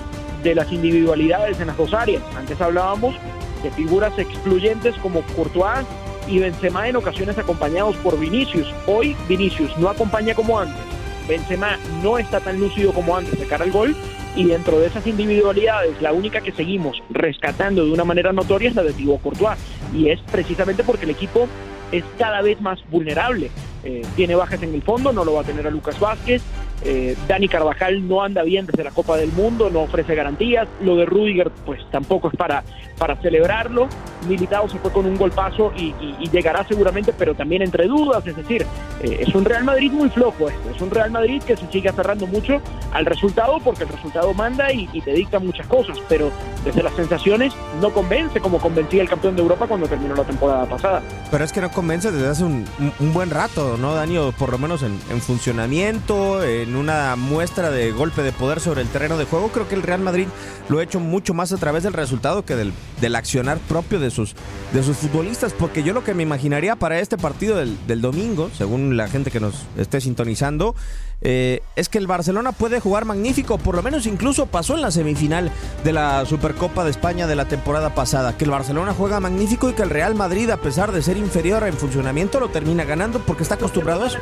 de 0.44 0.56
las 0.56 0.72
individualidades 0.72 1.60
en 1.60 1.68
las 1.68 1.78
dos 1.78 1.94
áreas. 1.94 2.24
Antes 2.38 2.62
hablábamos 2.62 3.16
de 3.64 3.72
figuras 3.72 4.18
excluyentes 4.18 4.96
como 4.98 5.22
Courtois 5.36 5.86
y 6.28 6.40
Benzema 6.40 6.88
en 6.88 6.96
ocasiones 6.96 7.38
acompañados 7.38 7.96
por 7.98 8.18
Vinicius. 8.20 8.68
Hoy 8.86 9.16
Vinicius 9.28 9.76
no 9.78 9.90
acompaña 9.90 10.36
como 10.36 10.60
antes. 10.60 10.82
Benzema 11.28 11.78
no 12.04 12.18
está 12.18 12.40
tan 12.40 12.60
lúcido 12.60 12.94
como 12.94 13.16
antes 13.18 13.40
de 13.40 13.46
cara 13.46 13.64
al 13.64 13.72
gol 13.72 13.96
y 14.36 14.46
dentro 14.46 14.80
de 14.80 14.88
esas 14.88 15.06
individualidades 15.08 16.02
la 16.02 16.14
única 16.14 16.42
que 16.42 16.52
seguimos 16.52 17.02
rescatando 17.10 17.86
de 17.86 17.92
una 17.92 18.04
manera 18.04 18.32
notoria 18.32 18.70
es 18.70 18.76
la 18.76 18.84
de 18.84 18.94
Thibaut 18.94 19.22
Courtois 19.22 19.58
y 19.94 20.10
es 20.10 20.20
precisamente 20.32 20.84
porque 20.84 21.06
el 21.06 21.12
equipo 21.12 21.48
es 21.92 22.04
cada 22.18 22.42
vez 22.42 22.62
más 22.62 22.80
vulnerable. 22.90 23.50
Eh, 23.84 24.02
tiene 24.16 24.36
bajas 24.36 24.62
en 24.62 24.74
el 24.74 24.82
fondo, 24.82 25.12
no 25.12 25.26
lo 25.26 25.34
va 25.34 25.42
a 25.42 25.44
tener 25.44 25.66
a 25.66 25.72
Lucas 25.72 26.00
Vázquez, 26.00 26.42
eh, 26.84 27.16
Dani 27.28 27.48
Carvajal 27.48 28.08
no 28.08 28.24
anda 28.24 28.44
bien 28.44 28.66
desde 28.66 28.84
la 28.84 28.92
Copa 28.92 29.18
del 29.18 29.32
Mundo, 29.32 29.70
no 29.70 29.82
ofrece 29.82 30.16
garantías. 30.16 30.68
Lo 30.82 30.96
de 30.96 31.06
Rudiger, 31.06 31.52
pues 31.66 31.82
tampoco 31.92 32.30
es 32.30 32.36
para, 32.38 32.64
para 32.98 33.16
celebrarlo. 33.18 33.88
Militado 34.28 34.68
se 34.70 34.78
fue 34.80 34.92
con 34.92 35.06
un 35.06 35.18
golpazo 35.18 35.74
y, 35.76 35.94
llegará 36.30 36.66
seguramente, 36.68 37.14
pero 37.18 37.34
también 37.36 37.62
entre 37.62 37.88
dudas. 37.88 38.26
Es 38.26 38.36
decir, 38.36 38.66
eh, 39.04 39.18
es 39.22 39.34
un 39.36 39.46
Real 39.46 39.64
Madrid 39.64 39.92
muy 39.92 40.10
flojo. 40.10 40.50
Es 40.50 40.82
un 40.82 40.90
Real 40.90 41.12
Madrid 41.12 41.42
que 41.44 41.58
se 41.58 41.68
sigue 41.68 41.90
aferrando 41.90 42.28
mucho 42.28 42.62
al 42.92 43.06
resultado 43.06 43.60
porque 43.64 43.84
el 43.84 43.90
resultado 43.90 44.34
manda 44.34 44.72
y, 44.72 44.88
te 45.02 45.14
dicta 45.14 45.40
muchas 45.40 45.68
cosas. 45.68 45.98
Pero 46.08 46.32
desde 46.70 46.84
las 46.84 46.96
sensaciones 46.96 47.54
no 47.82 47.92
convence 47.92 48.40
como 48.40 48.60
convencía 48.60 49.02
el 49.02 49.10
campeón 49.10 49.36
de 49.36 49.42
Europa 49.42 49.68
cuando 49.68 49.88
terminó 49.88 50.16
la 50.16 50.24
temporada 50.24 50.66
pasada. 50.66 51.02
Pero 51.30 51.44
es 51.44 51.52
que 51.52 51.62
no 51.62 51.72
convence 51.72 52.12
desde 52.12 52.28
hace 52.28 52.44
un, 52.44 52.66
buen 53.14 53.30
rato, 53.30 53.78
¿no, 53.78 53.96
Dani? 53.96 54.18
por 54.38 54.52
lo 54.52 54.58
menos 54.58 54.84
en, 54.84 54.98
en 55.10 55.22
funcionamiento, 55.22 56.44
en 56.44 56.70
en 56.70 56.76
una 56.76 57.16
muestra 57.16 57.72
de 57.72 57.92
golpe 57.92 58.22
de 58.22 58.32
poder 58.32 58.60
sobre 58.60 58.82
el 58.82 58.88
terreno 58.88 59.18
de 59.18 59.26
juego. 59.26 59.50
Creo 59.50 59.68
que 59.68 59.76
el 59.76 59.82
Real 59.82 60.02
Madrid 60.02 60.28
lo 60.70 60.80
ha 60.80 60.84
hecho 60.84 61.00
mucho 61.00 61.34
más 61.34 61.52
a 61.52 61.58
través 61.58 61.84
del 61.84 61.94
resultado 61.94 62.46
que 62.46 62.56
del, 62.56 62.74
del 63.02 63.16
accionar 63.16 63.58
propio 63.58 64.00
de 64.00 64.12
sus, 64.12 64.36
de 64.72 64.84
sus 64.84 64.98
futbolistas, 64.98 65.54
porque 65.54 65.84
yo 65.84 65.94
lo 65.94 66.04
que 66.04 66.14
me 66.14 66.24
imaginaría 66.24 66.76
para 66.76 67.00
este 67.00 67.18
partido 67.18 67.58
del, 67.58 67.76
del 67.88 68.02
domingo, 68.02 68.50
según 68.56 68.98
la 68.98 69.08
gente 69.08 69.32
que 69.32 69.40
nos 69.40 69.66
esté 69.78 70.00
sintonizando, 70.00 70.76
eh, 71.22 71.62
es 71.76 71.90
que 71.90 71.98
el 71.98 72.08
Barcelona 72.08 72.52
puede 72.52 72.80
jugar 72.80 73.06
magnífico, 73.06 73.58
por 73.58 73.76
lo 73.76 73.84
menos 73.84 74.06
incluso 74.06 74.46
pasó 74.46 74.76
en 74.76 74.82
la 74.82 74.92
semifinal 74.92 75.52
de 75.84 75.94
la 75.94 76.26
Supercopa 76.26 76.84
de 76.84 76.92
España 76.92 77.28
de 77.28 77.36
la 77.36 77.46
temporada 77.46 77.94
pasada, 77.94 78.38
que 78.38 78.46
el 78.46 78.52
Barcelona 78.52 78.94
juega 78.98 79.20
magnífico 79.20 79.70
y 79.70 79.74
que 79.74 79.84
el 79.84 79.90
Real 79.90 80.16
Madrid, 80.16 80.50
a 80.50 80.58
pesar 80.58 80.92
de 80.92 81.02
ser 81.02 81.18
inferior 81.18 81.64
en 81.68 81.74
funcionamiento, 81.74 82.40
lo 82.40 82.50
termina 82.50 82.86
ganando 82.86 83.20
porque 83.20 83.44
está 83.44 83.56
acostumbrado 83.56 84.04
a 84.04 84.08
eso. 84.08 84.20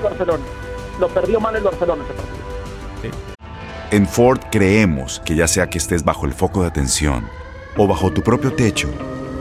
Lo 1.00 1.08
perdió 1.10 1.40
mal 1.40 1.56
el 1.56 1.64
Barcelona 1.64 2.04
ese 2.04 2.14
partido. 2.14 2.48
En 3.90 4.06
Ford 4.06 4.42
creemos 4.52 5.22
que 5.24 5.36
ya 5.36 5.48
sea 5.48 5.70
que 5.70 5.78
estés 5.78 6.04
bajo 6.04 6.26
el 6.26 6.34
foco 6.34 6.62
de 6.62 6.68
atención 6.68 7.26
o 7.78 7.88
bajo 7.88 8.12
tu 8.12 8.22
propio 8.22 8.54
techo, 8.54 8.90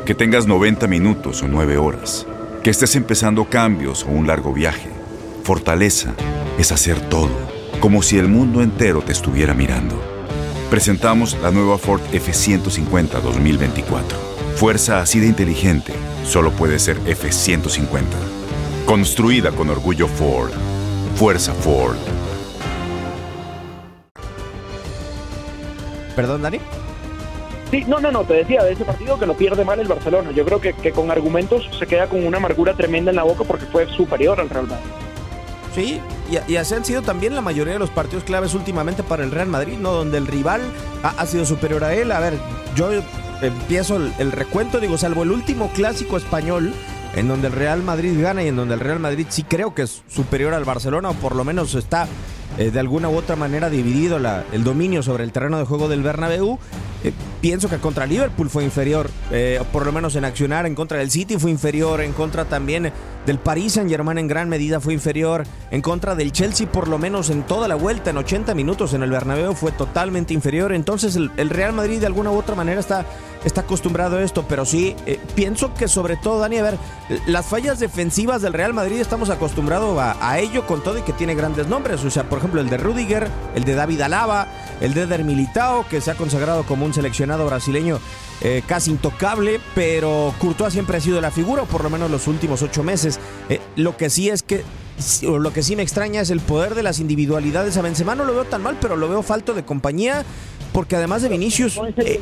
que 0.04 0.14
tengas 0.14 0.46
90 0.46 0.86
minutos 0.86 1.42
o 1.42 1.48
9 1.48 1.78
horas, 1.78 2.26
que 2.62 2.70
estés 2.70 2.94
empezando 2.94 3.46
cambios 3.46 4.04
o 4.04 4.08
un 4.08 4.28
largo 4.28 4.52
viaje, 4.52 4.88
fortaleza 5.46 6.12
es 6.58 6.72
hacer 6.72 6.98
todo, 7.08 7.30
como 7.78 8.02
si 8.02 8.18
el 8.18 8.26
mundo 8.26 8.62
entero 8.62 9.00
te 9.00 9.12
estuviera 9.12 9.54
mirando. 9.54 9.94
Presentamos 10.70 11.38
la 11.40 11.52
nueva 11.52 11.78
Ford 11.78 12.00
F150 12.12 13.20
2024. 13.20 14.18
Fuerza 14.56 15.00
así 15.00 15.20
de 15.20 15.28
inteligente 15.28 15.92
solo 16.24 16.50
puede 16.50 16.80
ser 16.80 16.98
F150. 17.02 18.02
Construida 18.86 19.52
con 19.52 19.70
orgullo 19.70 20.08
Ford. 20.08 20.50
Fuerza 21.14 21.54
Ford. 21.54 21.96
Perdón, 26.16 26.42
Dani. 26.42 26.58
Sí, 27.70 27.84
no, 27.86 28.00
no, 28.00 28.10
no, 28.10 28.24
te 28.24 28.34
decía 28.34 28.64
de 28.64 28.72
ese 28.72 28.84
partido 28.84 29.16
que 29.16 29.26
lo 29.26 29.36
pierde 29.36 29.64
mal 29.64 29.78
el 29.78 29.86
Barcelona. 29.86 30.32
Yo 30.32 30.44
creo 30.44 30.60
que, 30.60 30.90
con 30.90 31.12
argumentos 31.12 31.70
se 31.78 31.86
queda 31.86 32.08
con 32.08 32.26
una 32.26 32.38
amargura 32.38 32.74
tremenda 32.74 33.10
en 33.10 33.16
la 33.16 33.22
boca 33.22 33.44
porque 33.44 33.66
fue 33.66 33.86
superior 33.86 34.40
al 34.40 34.50
Real 34.50 34.66
Madrid. 34.66 35.05
Sí, 35.76 36.00
y, 36.48 36.56
así 36.56 36.74
han 36.74 36.86
sido 36.86 37.02
también 37.02 37.34
la 37.34 37.42
mayoría 37.42 37.74
de 37.74 37.78
los 37.78 37.90
partidos 37.90 38.24
claves 38.24 38.54
últimamente 38.54 39.02
para 39.02 39.24
el 39.24 39.30
Real 39.30 39.48
Madrid, 39.48 39.76
¿no? 39.78 39.92
Donde 39.92 40.16
el 40.16 40.26
rival 40.26 40.62
ha, 41.02 41.26
sido 41.26 41.44
superior 41.44 41.84
a 41.84 41.92
él. 41.92 42.12
A 42.12 42.18
ver, 42.18 42.32
yo 42.74 42.88
empiezo 43.42 43.96
el, 43.96 44.32
recuento, 44.32 44.80
digo, 44.80 44.96
salvo 44.96 45.22
el 45.22 45.32
último 45.32 45.70
clásico 45.74 46.16
español, 46.16 46.72
en 47.14 47.28
donde 47.28 47.48
el 47.48 47.52
Real 47.52 47.82
Madrid 47.82 48.18
gana 48.18 48.42
y 48.42 48.48
en 48.48 48.56
donde 48.56 48.72
el 48.72 48.80
Real 48.80 49.00
Madrid 49.00 49.26
sí 49.28 49.42
creo 49.42 49.74
que 49.74 49.82
es 49.82 50.02
superior 50.08 50.54
al 50.54 50.64
Barcelona, 50.64 51.10
o 51.10 51.14
por 51.14 51.36
lo 51.36 51.44
menos 51.44 51.74
está 51.74 52.08
eh, 52.56 52.70
de 52.70 52.80
alguna 52.80 53.10
u 53.10 53.16
otra 53.16 53.36
manera 53.36 53.68
dividido 53.68 54.16
el 54.52 54.64
dominio 54.64 55.02
sobre 55.02 55.24
el 55.24 55.32
terreno 55.32 55.58
de 55.58 55.66
juego 55.66 55.88
del 55.88 56.02
Bernabéu. 56.02 56.58
Eh, 57.04 57.12
pienso 57.42 57.68
que 57.68 57.76
contra 57.76 58.06
Liverpool 58.06 58.48
fue 58.48 58.64
inferior, 58.64 59.10
eh, 59.30 59.62
por 59.74 59.84
lo 59.84 59.92
menos 59.92 60.16
en 60.16 60.24
accionar, 60.24 60.64
en 60.64 60.74
contra 60.74 60.96
del 60.96 61.10
City 61.10 61.36
fue 61.36 61.50
inferior, 61.50 62.00
en 62.00 62.14
contra 62.14 62.46
también 62.46 62.92
del 63.26 63.38
Paris 63.38 63.72
Saint 63.74 63.90
Germain 63.90 64.18
en 64.18 64.28
gran 64.28 64.48
medida 64.48 64.80
fue 64.80 64.94
inferior, 64.94 65.44
en 65.70 65.82
contra 65.82 66.14
del 66.14 66.32
Chelsea 66.32 66.70
por 66.70 66.88
lo 66.88 66.96
menos 66.98 67.28
en 67.28 67.42
toda 67.42 67.68
la 67.68 67.74
vuelta, 67.74 68.10
en 68.10 68.16
80 68.18 68.54
minutos 68.54 68.94
en 68.94 69.02
el 69.02 69.10
Bernabéu 69.10 69.54
fue 69.54 69.72
totalmente 69.72 70.32
inferior, 70.32 70.72
entonces 70.72 71.16
el, 71.16 71.50
Real 71.50 71.72
Madrid 71.72 71.98
de 72.00 72.06
alguna 72.06 72.30
u 72.30 72.38
otra 72.38 72.54
manera 72.54 72.78
está, 72.78 73.04
está 73.44 73.62
acostumbrado 73.62 74.18
a 74.18 74.22
esto, 74.22 74.46
pero 74.48 74.64
sí, 74.64 74.94
pienso 75.34 75.74
que 75.74 75.88
sobre 75.88 76.16
todo, 76.16 76.38
Dani, 76.38 76.58
a 76.58 76.62
ver, 76.62 76.78
las 77.26 77.46
fallas 77.46 77.80
defensivas 77.80 78.42
del 78.42 78.52
Real 78.52 78.72
Madrid 78.72 79.00
estamos 79.00 79.28
acostumbrados 79.30 79.98
a, 79.98 80.38
ello 80.38 80.66
con 80.66 80.82
todo 80.82 80.98
y 80.98 81.02
que 81.02 81.12
tiene 81.12 81.34
grandes 81.34 81.66
nombres, 81.66 82.04
o 82.04 82.10
sea, 82.10 82.28
por 82.28 82.38
ejemplo, 82.38 82.60
el 82.60 82.68
de 82.68 82.76
Rudiger, 82.76 83.28
el 83.54 83.64
de 83.64 83.74
David 83.74 84.02
Alaba, 84.02 84.46
el 84.80 84.94
de 84.94 85.02
Eder 85.02 85.24
Militao, 85.24 85.86
que 85.88 86.00
se 86.00 86.10
ha 86.10 86.14
consagrado 86.14 86.64
como 86.64 86.84
un 86.84 86.94
seleccionado 86.94 87.46
brasileño 87.46 87.98
eh, 88.42 88.62
casi 88.66 88.90
intocable, 88.90 89.60
pero 89.74 90.34
Courtois 90.38 90.72
siempre 90.72 90.98
ha 90.98 91.00
sido 91.00 91.20
la 91.22 91.30
figura, 91.30 91.64
por 91.64 91.82
lo 91.82 91.88
menos 91.88 92.10
los 92.10 92.26
últimos 92.26 92.60
ocho 92.60 92.82
meses. 92.82 93.15
Eh, 93.48 93.60
lo 93.76 93.96
que 93.96 94.10
sí 94.10 94.28
es 94.28 94.42
que 94.42 94.64
lo 95.22 95.52
que 95.52 95.62
sí 95.62 95.76
me 95.76 95.82
extraña 95.82 96.22
es 96.22 96.30
el 96.30 96.40
poder 96.40 96.74
de 96.74 96.82
las 96.82 97.00
individualidades 97.00 97.76
a 97.76 97.82
Benzema. 97.82 98.14
No 98.14 98.24
lo 98.24 98.32
veo 98.32 98.44
tan 98.44 98.62
mal, 98.62 98.76
pero 98.80 98.96
lo 98.96 99.08
veo 99.08 99.22
falto 99.22 99.54
de 99.54 99.64
compañía. 99.64 100.24
Porque 100.72 100.94
además 100.94 101.22
de 101.22 101.30
Vinicius. 101.30 101.76
No 101.76 101.86
es 101.86 101.94
eh, 101.98 102.20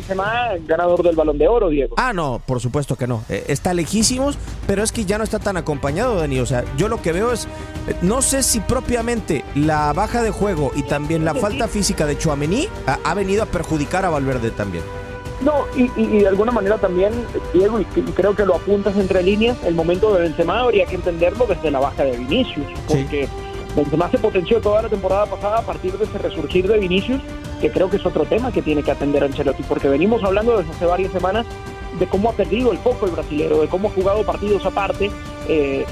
ganador 0.66 1.02
del 1.02 1.16
balón 1.16 1.38
de 1.38 1.48
oro, 1.48 1.70
Diego. 1.70 1.96
Ah, 1.98 2.12
no, 2.12 2.40
por 2.46 2.60
supuesto 2.60 2.94
que 2.94 3.08
no. 3.08 3.24
Eh, 3.28 3.46
está 3.48 3.74
lejísimos, 3.74 4.38
pero 4.68 4.84
es 4.84 4.92
que 4.92 5.04
ya 5.04 5.18
no 5.18 5.24
está 5.24 5.40
tan 5.40 5.56
acompañado, 5.56 6.16
Dani. 6.16 6.38
O 6.38 6.46
sea, 6.46 6.64
yo 6.76 6.88
lo 6.88 7.02
que 7.02 7.12
veo 7.12 7.32
es. 7.32 7.46
Eh, 7.88 7.96
no 8.02 8.22
sé 8.22 8.44
si 8.44 8.60
propiamente 8.60 9.44
la 9.56 9.92
baja 9.92 10.22
de 10.22 10.30
juego 10.30 10.70
y 10.76 10.84
también 10.84 11.24
la 11.24 11.34
falta 11.34 11.66
física 11.66 12.06
de 12.06 12.16
Chouameni 12.16 12.68
ha, 12.86 12.98
ha 13.02 13.14
venido 13.14 13.42
a 13.42 13.46
perjudicar 13.46 14.04
a 14.04 14.10
Valverde 14.10 14.52
también. 14.52 14.84
No, 15.44 15.66
y, 15.76 15.88
de 15.88 16.26
alguna 16.26 16.52
manera 16.52 16.78
también, 16.78 17.12
Diego, 17.52 17.78
y, 17.78 17.84
creo 17.84 18.34
que 18.34 18.46
lo 18.46 18.56
apuntas 18.56 18.96
entre 18.96 19.22
líneas, 19.22 19.58
el 19.64 19.74
momento 19.74 20.14
de 20.14 20.22
Benzema 20.22 20.60
habría 20.60 20.86
que 20.86 20.94
entenderlo 20.94 21.46
desde 21.46 21.70
la 21.70 21.80
baja 21.80 22.04
de 22.04 22.16
Vinicius, 22.16 22.66
porque 22.88 23.28
Benzema 23.76 24.10
se 24.10 24.18
potenció 24.18 24.60
toda 24.62 24.82
la 24.82 24.88
temporada 24.88 25.26
pasada 25.26 25.58
a 25.58 25.62
partir 25.62 25.92
de 25.98 26.04
ese 26.04 26.16
resurgir 26.16 26.66
de 26.66 26.78
Vinicius, 26.78 27.20
que 27.60 27.70
creo 27.70 27.90
que 27.90 27.98
es 27.98 28.06
otro 28.06 28.24
tema 28.24 28.52
que 28.52 28.62
tiene 28.62 28.82
que 28.82 28.90
atender 28.90 29.22
Ancelotti, 29.22 29.62
porque 29.64 29.88
venimos 29.88 30.24
hablando 30.24 30.56
desde 30.56 30.70
hace 30.70 30.86
varias 30.86 31.12
semanas 31.12 31.44
de 31.98 32.06
cómo 32.06 32.30
ha 32.30 32.32
perdido 32.32 32.72
el 32.72 32.78
foco 32.78 33.04
el 33.04 33.12
brasilero, 33.12 33.60
de 33.60 33.68
cómo 33.68 33.88
ha 33.88 33.90
jugado 33.90 34.24
partidos 34.24 34.64
aparte. 34.64 35.10
Eh, 35.46 35.84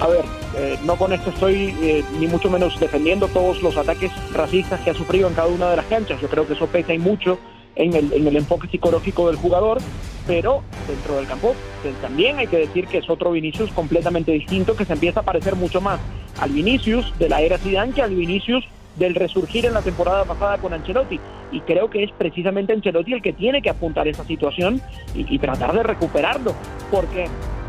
a 0.00 0.08
ver, 0.08 0.24
eh, 0.56 0.78
no 0.84 0.96
con 0.96 1.12
esto 1.12 1.30
estoy 1.30 1.76
eh, 1.82 2.04
ni 2.18 2.26
mucho 2.26 2.50
menos 2.50 2.80
defendiendo 2.80 3.28
todos 3.28 3.62
los 3.62 3.76
ataques 3.76 4.10
racistas 4.32 4.80
que 4.80 4.90
ha 4.90 4.94
sufrido 4.94 5.28
en 5.28 5.34
cada 5.34 5.48
una 5.48 5.70
de 5.70 5.76
las 5.76 5.86
canchas. 5.86 6.20
Yo 6.20 6.28
creo 6.28 6.46
que 6.46 6.54
eso 6.54 6.66
pesa 6.66 6.94
y 6.94 6.98
mucho 6.98 7.38
en 7.76 7.94
el, 7.94 8.12
en 8.12 8.26
el 8.26 8.36
enfoque 8.36 8.68
psicológico 8.68 9.28
del 9.28 9.36
jugador, 9.36 9.78
pero 10.26 10.62
dentro 10.88 11.16
del 11.16 11.26
campo 11.26 11.54
pues, 11.82 11.94
también 12.00 12.38
hay 12.38 12.46
que 12.46 12.58
decir 12.58 12.86
que 12.86 12.98
es 12.98 13.10
otro 13.10 13.32
Vinicius 13.32 13.70
completamente 13.72 14.32
distinto 14.32 14.76
que 14.76 14.84
se 14.84 14.92
empieza 14.92 15.20
a 15.20 15.22
parecer 15.22 15.56
mucho 15.56 15.80
más 15.80 16.00
al 16.40 16.50
Vinicius 16.50 17.12
de 17.18 17.28
la 17.28 17.42
era 17.42 17.58
Zidane 17.58 17.92
que 17.92 18.02
al 18.02 18.14
Vinicius 18.14 18.64
del 18.96 19.14
resurgir 19.14 19.66
en 19.66 19.74
la 19.74 19.82
temporada 19.82 20.24
pasada 20.24 20.58
con 20.58 20.72
Ancelotti. 20.72 21.18
Y 21.52 21.60
creo 21.60 21.90
que 21.90 22.04
es 22.04 22.10
precisamente 22.12 22.72
Ancelotti 22.72 23.12
el 23.12 23.22
que 23.22 23.32
tiene 23.32 23.62
que 23.62 23.70
apuntar 23.70 24.08
esa 24.08 24.24
situación 24.24 24.80
y, 25.14 25.38
tratar 25.38 25.72
de 25.72 25.82
recuperarlo. 25.82 26.54
Porque 26.90 27.26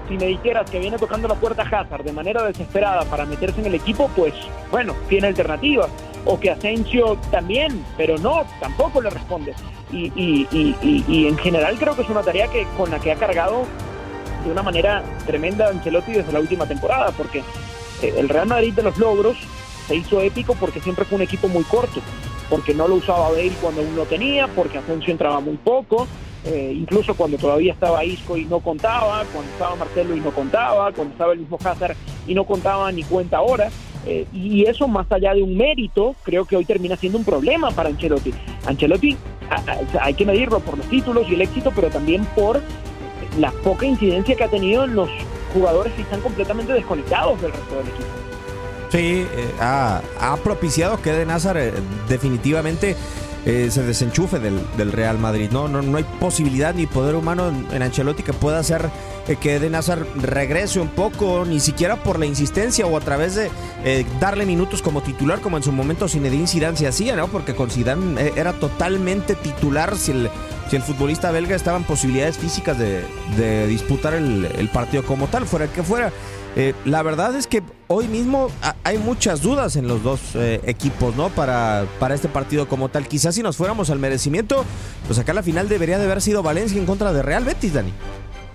si 0.07 0.17
me 0.17 0.27
dijeras 0.27 0.69
que 0.69 0.79
viene 0.79 0.97
tocando 0.97 1.27
la 1.27 1.35
puerta 1.35 1.63
Hazard 1.63 2.03
de 2.03 2.13
manera 2.13 2.43
desesperada 2.43 3.05
para 3.05 3.25
meterse 3.25 3.59
en 3.61 3.67
el 3.67 3.75
equipo, 3.75 4.09
pues 4.15 4.33
bueno, 4.71 4.93
tiene 5.09 5.27
alternativas. 5.27 5.89
O 6.25 6.39
que 6.39 6.49
Asensio 6.49 7.17
también, 7.29 7.85
pero 7.97 8.17
no, 8.17 8.43
tampoco 8.59 8.99
le 9.01 9.11
responde 9.11 9.53
y, 9.91 11.27
en 11.27 11.37
general 11.37 11.77
creo 11.77 11.95
que 11.95 12.01
es 12.01 12.09
una 12.09 12.21
tarea 12.21 12.47
que 12.47 12.65
con 12.77 12.89
la 12.89 12.99
que 12.99 13.11
ha 13.11 13.15
cargado 13.15 13.65
de 14.43 14.51
una 14.51 14.63
manera 14.63 15.03
tremenda 15.25 15.69
Ancelotti 15.69 16.13
desde 16.13 16.31
la 16.31 16.39
última 16.39 16.67
temporada, 16.67 17.11
porque 17.11 17.39
eh, 18.01 18.13
el 18.17 18.29
Real 18.29 18.47
Madrid 18.47 18.73
de 18.73 18.83
los 18.83 18.97
logros 18.97 19.37
se 19.87 19.95
hizo 19.95 20.21
épico 20.21 20.55
porque 20.55 20.79
siempre 20.81 21.05
fue 21.05 21.17
un 21.17 21.23
equipo 21.23 21.47
muy 21.47 21.63
corto, 21.63 22.01
porque 22.49 22.73
no 22.73 22.87
lo 22.87 22.95
usaba 22.95 23.29
Bale 23.29 23.53
cuando 23.61 23.81
uno 23.81 24.03
tenía, 24.03 24.47
porque 24.47 24.77
Asensio 24.77 25.11
entraba 25.11 25.39
muy 25.39 25.57
poco, 25.57 26.07
eh, 26.45 26.73
incluso 26.75 27.15
cuando 27.15 27.37
todavía 27.37 27.73
estaba 27.73 28.05
Isco 28.05 28.37
y 28.37 28.45
no 28.45 28.59
contaba, 28.59 29.23
cuando 29.33 29.51
estaba 29.51 29.75
Marcelo 29.75 30.15
y 30.15 30.19
no 30.19 30.31
contaba, 30.31 30.91
cuando 30.91 31.13
estaba 31.13 31.33
el 31.33 31.39
mismo 31.39 31.57
Hazard 31.63 31.95
y 32.27 32.35
no 32.35 32.45
contaba 32.45 32.91
ni 32.91 33.03
cuenta 33.03 33.37
ahora. 33.37 33.69
Eh, 34.05 34.27
y 34.31 34.63
eso 34.65 34.87
más 34.87 35.11
allá 35.11 35.33
de 35.33 35.41
un 35.41 35.57
mérito, 35.57 36.15
creo 36.23 36.45
que 36.45 36.55
hoy 36.55 36.65
termina 36.65 36.95
siendo 36.95 37.17
un 37.17 37.25
problema 37.25 37.71
para 37.71 37.89
Ancelotti. 37.89 38.31
Ancelotti 38.67 39.17
hay 39.99 40.13
que 40.13 40.25
medirlo 40.25 40.59
por 40.59 40.77
los 40.77 40.87
títulos 40.87 41.25
y 41.27 41.33
el 41.33 41.41
éxito, 41.41 41.71
pero 41.75 41.89
también 41.89 42.23
por 42.35 42.61
la 43.39 43.51
poca 43.51 43.87
incidencia 43.87 44.35
que 44.35 44.43
ha 44.43 44.49
tenido 44.49 44.83
en 44.83 44.95
los 44.95 45.09
jugadores 45.53 45.93
que 45.93 46.03
están 46.03 46.21
completamente 46.21 46.73
desconectados 46.73 47.41
del 47.41 47.51
resto 47.51 47.75
del 47.75 47.87
equipo. 47.87 48.25
Sí, 48.89 49.27
eh, 49.35 49.51
ha, 49.59 50.37
propiciado 50.43 51.01
que 51.01 51.11
de 51.11 51.25
Nazar 51.25 51.57
definitivamente 52.07 52.95
eh, 53.45 53.69
se 53.69 53.83
desenchufe 53.83 54.39
del, 54.39 54.59
del, 54.75 54.91
Real 54.91 55.19
Madrid. 55.19 55.49
¿no? 55.51 55.67
No, 55.67 55.81
no 55.81 55.97
hay 55.97 56.03
posibilidad 56.19 56.73
ni 56.73 56.87
poder 56.87 57.15
humano 57.15 57.53
en, 57.71 57.81
Ancelotti 57.81 58.23
que 58.23 58.33
pueda 58.33 58.57
hacer 58.57 58.89
eh, 59.27 59.35
que 59.35 59.55
Eden 59.55 59.75
Hazard 59.75 60.07
regrese 60.15 60.79
un 60.79 60.89
poco, 60.89 61.45
ni 61.45 61.59
siquiera 61.59 61.97
por 61.97 62.17
la 62.19 62.25
insistencia 62.25 62.87
o 62.87 62.97
a 62.97 63.01
través 63.01 63.35
de 63.35 63.51
eh, 63.83 64.05
darle 64.19 64.45
minutos 64.45 64.81
como 64.81 65.01
titular, 65.01 65.41
como 65.41 65.57
en 65.57 65.63
su 65.63 65.71
momento 65.71 66.07
Zinedine 66.07 66.47
Zidane 66.47 66.77
se 66.77 66.87
hacía, 66.87 67.15
¿no? 67.15 67.27
Porque 67.27 67.53
con 67.53 67.69
Zidane 67.69 68.33
era 68.35 68.53
totalmente 68.53 69.35
titular 69.35 69.95
si 69.95 70.11
el, 70.11 70.29
si 70.69 70.75
el 70.75 70.81
futbolista 70.81 71.29
belga 71.29 71.55
estaba 71.55 71.77
en 71.77 71.83
posibilidades 71.83 72.37
físicas 72.37 72.79
de, 72.79 73.05
de 73.37 73.67
disputar 73.67 74.15
el, 74.15 74.45
el 74.57 74.69
partido 74.69 75.03
como 75.03 75.27
tal, 75.27 75.45
fuera 75.45 75.65
el 75.65 75.71
que 75.71 75.83
fuera. 75.83 76.11
Eh, 76.55 76.73
la 76.85 77.03
verdad 77.03 77.35
es 77.35 77.47
que 77.47 77.61
hoy 77.87 78.07
mismo 78.07 78.47
hay 78.83 78.97
muchas 78.97 79.41
dudas 79.41 79.75
en 79.75 79.89
los 79.89 80.03
dos 80.03 80.35
eh, 80.35 80.61
equipos, 80.65 81.15
¿no? 81.15 81.29
Para, 81.29 81.85
para 81.99 82.15
este 82.15 82.29
partido 82.29 82.67
como 82.67 82.87
tal. 82.87 83.07
Quizás 83.07 83.35
si 83.35 83.43
nos 83.43 83.57
fuéramos 83.57 83.89
al 83.89 83.99
merecimiento, 83.99 84.63
pues 85.05 85.19
acá 85.19 85.33
la 85.33 85.43
final 85.43 85.67
debería 85.67 85.97
de 85.97 86.05
haber 86.05 86.21
sido 86.21 86.43
Valencia 86.43 86.79
en 86.79 86.85
contra 86.85 87.11
de 87.11 87.21
Real 87.21 87.43
Betis, 87.43 87.73
Dani. 87.73 87.91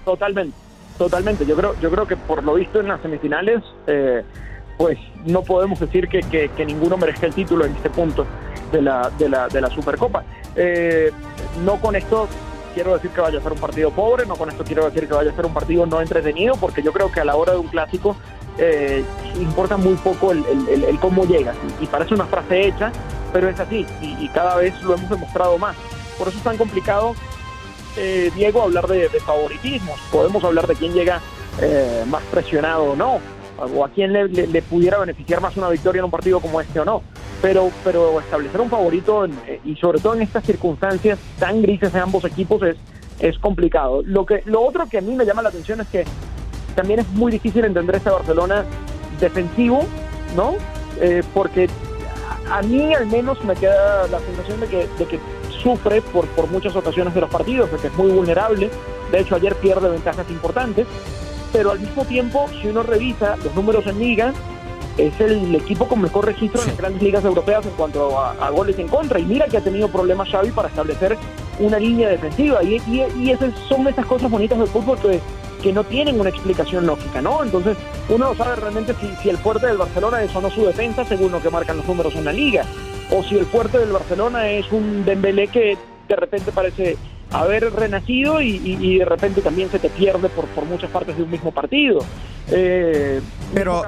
Totalmente, 0.07 0.57
totalmente. 0.97 1.45
Yo 1.45 1.55
creo, 1.57 1.79
yo 1.81 1.91
creo 1.91 2.07
que 2.07 2.17
por 2.17 2.43
lo 2.43 2.55
visto 2.55 2.81
en 2.81 2.89
las 2.89 3.03
semifinales, 3.03 3.63
eh, 3.87 4.23
pues 4.79 4.99
no 5.27 5.43
podemos 5.43 5.79
decir 5.79 6.09
que, 6.09 6.21
que, 6.21 6.65
ninguno 6.65 6.97
merezca 6.97 7.27
el 7.27 7.35
título 7.35 7.67
en 7.67 7.77
este 7.77 7.91
punto 7.91 8.27
de 8.73 8.81
la, 8.81 9.11
de 9.19 9.29
la, 9.29 9.47
de 9.49 9.61
la 9.61 9.69
Supercopa. 9.69 10.25
no 11.63 11.79
con 11.83 11.97
esto 11.97 12.29
quiero 12.75 12.95
decir 12.95 13.11
que 13.11 13.21
vaya 13.21 13.39
a 13.39 13.43
ser 13.43 13.53
un 13.53 13.59
partido 13.59 13.91
pobre, 13.91 14.27
no 14.27 14.37
con 14.37 14.49
esto 14.49 14.65
quiero 14.65 14.85
decir 14.85 15.07
que 15.07 15.15
vaya 15.15 15.31
a 15.31 15.35
ser 15.35 15.47
un 15.47 15.55
partido 15.55 15.87
no 15.87 16.01
entretenido, 16.01 16.57
porque 16.57 16.83
yo 16.83 16.93
creo 16.93 17.11
que 17.11 17.21
a 17.21 17.25
la 17.25 17.37
hora 17.37 17.53
de 17.53 17.59
un 17.59 17.69
clásico 17.69 18.17
eh, 18.59 19.05
importa 19.39 19.77
muy 19.77 19.95
poco 19.95 20.33
el, 20.33 20.99
cómo 21.01 21.25
llegas. 21.25 21.57
Y, 21.81 21.87
parece 21.87 22.15
una 22.15 22.27
frase 22.27 22.69
hecha, 22.69 22.93
pero 23.33 23.49
es 23.49 23.59
así, 23.59 23.87
y, 24.01 24.29
cada 24.29 24.57
vez 24.57 24.81
lo 24.83 24.95
hemos 24.95 25.11
demostrado 25.11 25.59
más. 25.59 25.77
Por 26.19 26.29
eso 26.29 26.39
es 26.39 26.45
tan 26.45 26.57
complicado, 26.57 27.15
eh, 27.97 28.31
Diego, 28.35 28.63
hablar 28.63 28.87
de, 28.87 29.09
favoritismos. 29.21 29.99
Podemos 30.13 30.43
hablar 30.45 30.67
de 30.67 30.75
quién 30.75 30.93
llega 30.93 31.21
eh, 31.61 32.05
más 32.09 32.23
presionado 32.25 32.93
o 32.93 32.97
no, 32.97 33.19
o 33.59 33.85
a 33.85 33.89
quién 33.91 34.13
le 34.13 34.63
pudiera 34.63 34.99
beneficiar 34.99 35.41
más 35.43 35.55
una 35.57 35.69
victoria 35.69 36.01
en 36.01 36.07
un 36.07 36.11
partido 36.11 36.41
como 36.41 36.61
este 36.63 36.81
o 36.81 36.85
no 36.85 37.03
pero, 37.43 37.71
pero 37.85 38.21
establecer 38.21 38.61
un 38.61 38.71
favorito 38.71 39.25
eh, 39.25 39.61
y 39.65 39.77
sobre 39.77 40.01
todo 40.01 40.15
en 40.15 40.23
estas 40.23 40.45
circunstancias 40.45 41.19
tan 41.39 41.63
grises 41.63 41.93
de 41.93 41.99
ambos 41.99 42.25
equipos 42.25 42.63
es, 42.63 42.77
es 43.19 43.39
complicado. 43.39 44.03
Lo, 44.05 44.27
que, 44.27 44.43
lo 44.47 44.63
otro 44.63 44.87
que 44.87 44.99
a 44.99 45.01
mí 45.01 45.15
me 45.15 45.25
llama 45.25 45.43
la 45.43 45.49
atención 45.49 45.81
es 45.81 45.89
que 45.89 46.05
también 46.75 47.01
es 47.01 47.09
muy 47.11 47.33
difícil 47.33 47.65
entender 47.65 47.97
este 47.97 48.11
Barcelona 48.11 48.65
defensivo, 49.19 49.85
¿no? 50.37 50.55
Eh, 51.01 51.23
porque 51.35 51.69
a 52.51 52.63
mí 52.63 52.95
al 52.95 53.07
menos 53.07 53.43
me 53.45 53.55
queda 53.55 54.07
la 54.09 54.19
sensación 54.21 54.61
de 54.61 54.67
que, 54.67 54.89
de 54.99 55.07
que 55.07 55.19
sufre 55.63 56.03
por, 56.03 56.27
por 56.29 56.49
muchas 56.51 56.75
ocasiones 56.77 57.15
de 57.15 57.21
los 57.21 57.31
partidos, 57.31 57.71
de 57.71 57.79
que 57.79 57.89
es 57.89 57.95
muy 57.95 58.11
vulnerable. 58.11 58.71
De 59.13 59.21
hecho, 59.21 59.35
ayer 59.35 59.55
pierde 59.57 59.89
ventajas 59.89 60.29
importantes. 60.31 60.87
Pero 61.53 61.73
al 61.73 61.81
mismo 61.81 62.05
tiempo, 62.05 62.47
si 62.61 62.69
uno 62.69 62.83
revisa 62.85 63.37
los 63.37 63.55
números 63.57 63.85
en 63.87 63.99
liga, 63.99 64.33
es 65.07 65.21
el 65.21 65.55
equipo 65.55 65.87
con 65.87 66.01
mejor 66.01 66.27
registro 66.27 66.63
en 66.63 66.69
las 66.69 66.77
grandes 66.77 67.03
ligas 67.03 67.25
europeas 67.25 67.65
en 67.65 67.73
cuanto 67.73 68.19
a, 68.19 68.51
goles 68.51 68.79
en 68.79 68.89
contra. 68.89 69.19
Y 69.19 69.25
mira 69.25 69.47
que 69.47 69.57
ha 69.57 69.61
tenido 69.61 69.89
problemas 69.89 70.29
Xavi 70.29 70.51
para 70.51 70.69
establecer 70.69 71.17
una 71.59 71.79
línea 71.79 72.09
defensiva. 72.09 72.63
Y, 72.63 72.81
y, 72.87 73.31
esas 73.31 73.53
son 73.69 73.87
esas 73.89 74.07
cosas 74.07 74.31
bonitas 74.31 74.59
del 74.59 74.69
fútbol 74.69 74.99
que, 74.99 75.21
que 75.63 75.73
no 75.73 75.85
tienen 75.85 76.21
una 76.21 76.31
explicación 76.31 76.87
lógica, 76.87 77.21
¿no? 77.21 77.43
Entonces 77.43 77.77
uno 78.09 78.31
no 78.31 78.35
sabe 78.35 78.57
realmente 78.57 78.95
si, 79.01 79.09
si 79.23 79.29
el 79.29 79.39
fuerte 79.39 79.67
del 79.67 79.79
Barcelona 79.79 80.23
es 80.23 80.35
o 80.35 80.41
no 80.41 80.51
su 80.51 80.65
defensa 80.65 81.05
según 81.05 81.33
lo 81.33 81.41
que 81.41 81.51
marcan 81.51 81.77
los 81.77 81.87
números 81.87 82.15
en 82.15 82.25
la 82.25 82.33
liga. 82.33 82.65
O 83.11 83.23
si 83.23 83.37
el 83.37 83.47
fuerte 83.47 83.79
del 83.79 83.93
Barcelona 83.93 84.49
es 84.49 84.71
un 84.71 85.05
Dembélé 85.05 85.49
que 85.49 85.77
de 86.09 86.17
repente 86.17 86.53
parece 86.53 86.97
haber 87.31 87.73
renacido 87.73 88.41
y, 88.41 88.99
de 88.99 89.05
repente 89.05 89.41
también 89.41 89.71
se 89.71 89.79
te 89.79 89.89
pierde 89.89 90.29
por, 90.29 90.47
por 90.47 90.65
muchas 90.65 90.91
partes 90.91 91.17
de 91.17 91.23
un 91.23 91.31
mismo 91.31 91.53
partido. 91.53 92.01
Eh, 92.53 93.21
pero 93.55 93.85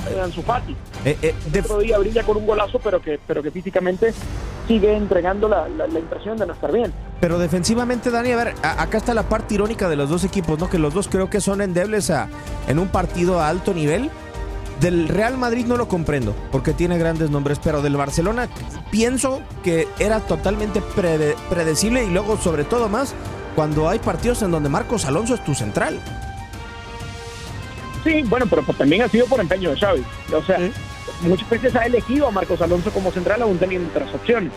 eh, 1.05 1.17
eh, 1.21 1.35
de... 1.51 1.61
otro 1.61 1.79
día 1.79 1.99
brilla 1.99 2.23
con 2.23 2.37
un 2.37 2.47
golazo, 2.47 2.79
pero 2.79 3.01
que, 3.01 3.19
pero 3.27 3.43
que 3.43 3.51
físicamente 3.51 4.15
sigue 4.69 4.97
entregando 4.97 5.49
la, 5.49 5.69
la, 5.69 5.99
impresión 5.99 6.37
de 6.37 6.47
no 6.47 6.53
estar 6.53 6.73
bien. 6.73 6.93
Pero 7.21 7.39
defensivamente, 7.39 8.11
Dani, 8.11 8.33
a 8.33 8.37
ver, 8.37 8.55
acá 8.63 8.99
está 8.99 9.15
la 9.15 9.25
parte 9.25 9.55
irónica 9.55 9.89
de 9.89 9.97
los 9.97 10.09
dos 10.09 10.25
equipos, 10.25 10.59
¿no? 10.59 10.71
Que 10.71 10.79
los 10.79 10.95
dos 10.95 11.09
creo 11.09 11.29
que 11.29 11.41
son 11.41 11.61
endebles 11.61 12.11
a, 12.11 12.29
en 12.69 12.79
un 12.79 12.89
partido 12.89 13.41
a 13.41 13.49
alto 13.49 13.75
nivel. 13.75 14.11
Del 14.83 15.07
Real 15.09 15.39
Madrid 15.39 15.65
no 15.65 15.77
lo 15.77 15.87
comprendo, 15.87 16.35
porque 16.51 16.73
tiene 16.73 16.99
grandes 16.99 17.31
nombres, 17.31 17.61
pero 17.63 17.83
del 17.83 17.97
Barcelona 17.97 18.49
pienso 18.91 19.41
que 19.63 19.87
era 20.01 20.19
totalmente 20.19 20.83
predecible 21.49 22.05
y 22.05 22.11
luego, 22.11 22.37
sobre 22.37 22.65
todo 22.65 22.89
más, 22.89 23.15
cuando 23.55 23.89
hay 23.89 24.01
partidos 24.01 24.43
en 24.43 24.51
donde 24.51 24.69
Marcos 24.69 25.05
Alonso 25.05 25.37
es 25.37 25.45
tu 25.45 25.55
central. 25.55 26.01
Sí, 28.03 28.25
bueno, 28.25 28.47
pero 28.51 28.65
pues 28.65 28.77
también 28.77 29.03
ha 29.03 29.09
sido 29.09 29.27
por 29.27 29.39
empeño 29.39 29.71
de 29.71 29.77
Xavi. 29.77 30.03
O 30.35 30.43
sea, 30.43 30.59
muchas 31.21 31.49
veces 31.49 31.77
ha 31.77 31.87
elegido 31.87 32.27
a 32.27 32.33
Marcos 32.33 32.61
Alonso 32.61 32.91
como 32.91 33.13
central 33.13 33.41
aún 33.43 33.59
teniendo 33.59 33.89
otras 33.89 34.13
opciones. 34.13 34.51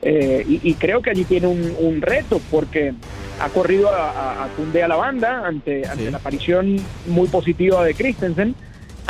Eh, 0.00 0.42
y, 0.48 0.72
creo 0.76 1.02
que 1.02 1.10
allí 1.10 1.24
tiene 1.24 1.46
un, 1.46 2.00
reto 2.00 2.40
porque 2.50 2.94
ha 3.38 3.50
corrido 3.50 3.90
a, 3.90 4.44
a, 4.44 4.44
a 4.46 4.88
la 4.88 4.96
banda 4.96 5.46
ante, 5.46 5.86
ante 5.86 6.10
la 6.10 6.16
aparición 6.16 6.76
muy 7.06 7.28
positiva 7.28 7.84
de 7.84 7.92
Christensen, 7.92 8.54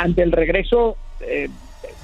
ante 0.01 0.23
el 0.23 0.31
regreso 0.31 0.97
eh, 1.19 1.47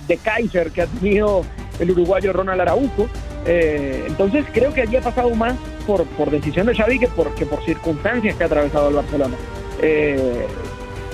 de 0.08 0.18
Kaiser 0.18 0.72
que 0.72 0.84
ha 0.84 0.88
tenido 0.88 1.44
el 1.80 1.92
uruguayo 1.92 2.32
Ronald 2.32 2.62
Araujo. 2.62 3.08
Eh, 3.46 4.04
entonces 4.08 4.46
creo 4.54 4.74
que 4.74 4.82
allí 4.82 4.98
ha 4.98 5.02
pasado 5.02 5.30
más 5.32 5.56
por, 5.86 6.06
por 6.06 6.30
decisión 6.30 6.68
de 6.68 6.76
Xavi 6.76 7.00
que 7.00 7.08
por, 7.08 7.34
que 7.36 7.46
por 7.46 7.64
circunstancias 7.64 8.36
que 8.36 8.44
ha 8.44 8.46
atravesado 8.46 8.90
el 8.90 8.96
Barcelona. 8.96 9.36
Eh, 9.82 10.46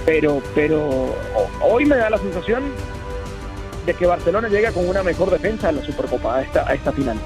pero, 0.06 0.42
pero 0.54 1.16
hoy 1.62 1.86
me 1.86 1.96
da 1.96 2.10
la 2.10 2.18
sensación 2.18 2.64
de 3.86 3.94
que 3.94 4.06
Barcelona 4.06 4.50
llega 4.50 4.72
con 4.72 4.88
una 4.88 5.04
mejor 5.04 5.30
defensa 5.30 5.70
en 5.70 5.78
la 5.78 5.86
Supercopa 5.86 6.38
a 6.38 6.42
esta, 6.42 6.68
a 6.68 6.74
esta 6.74 6.92
final. 6.92 7.18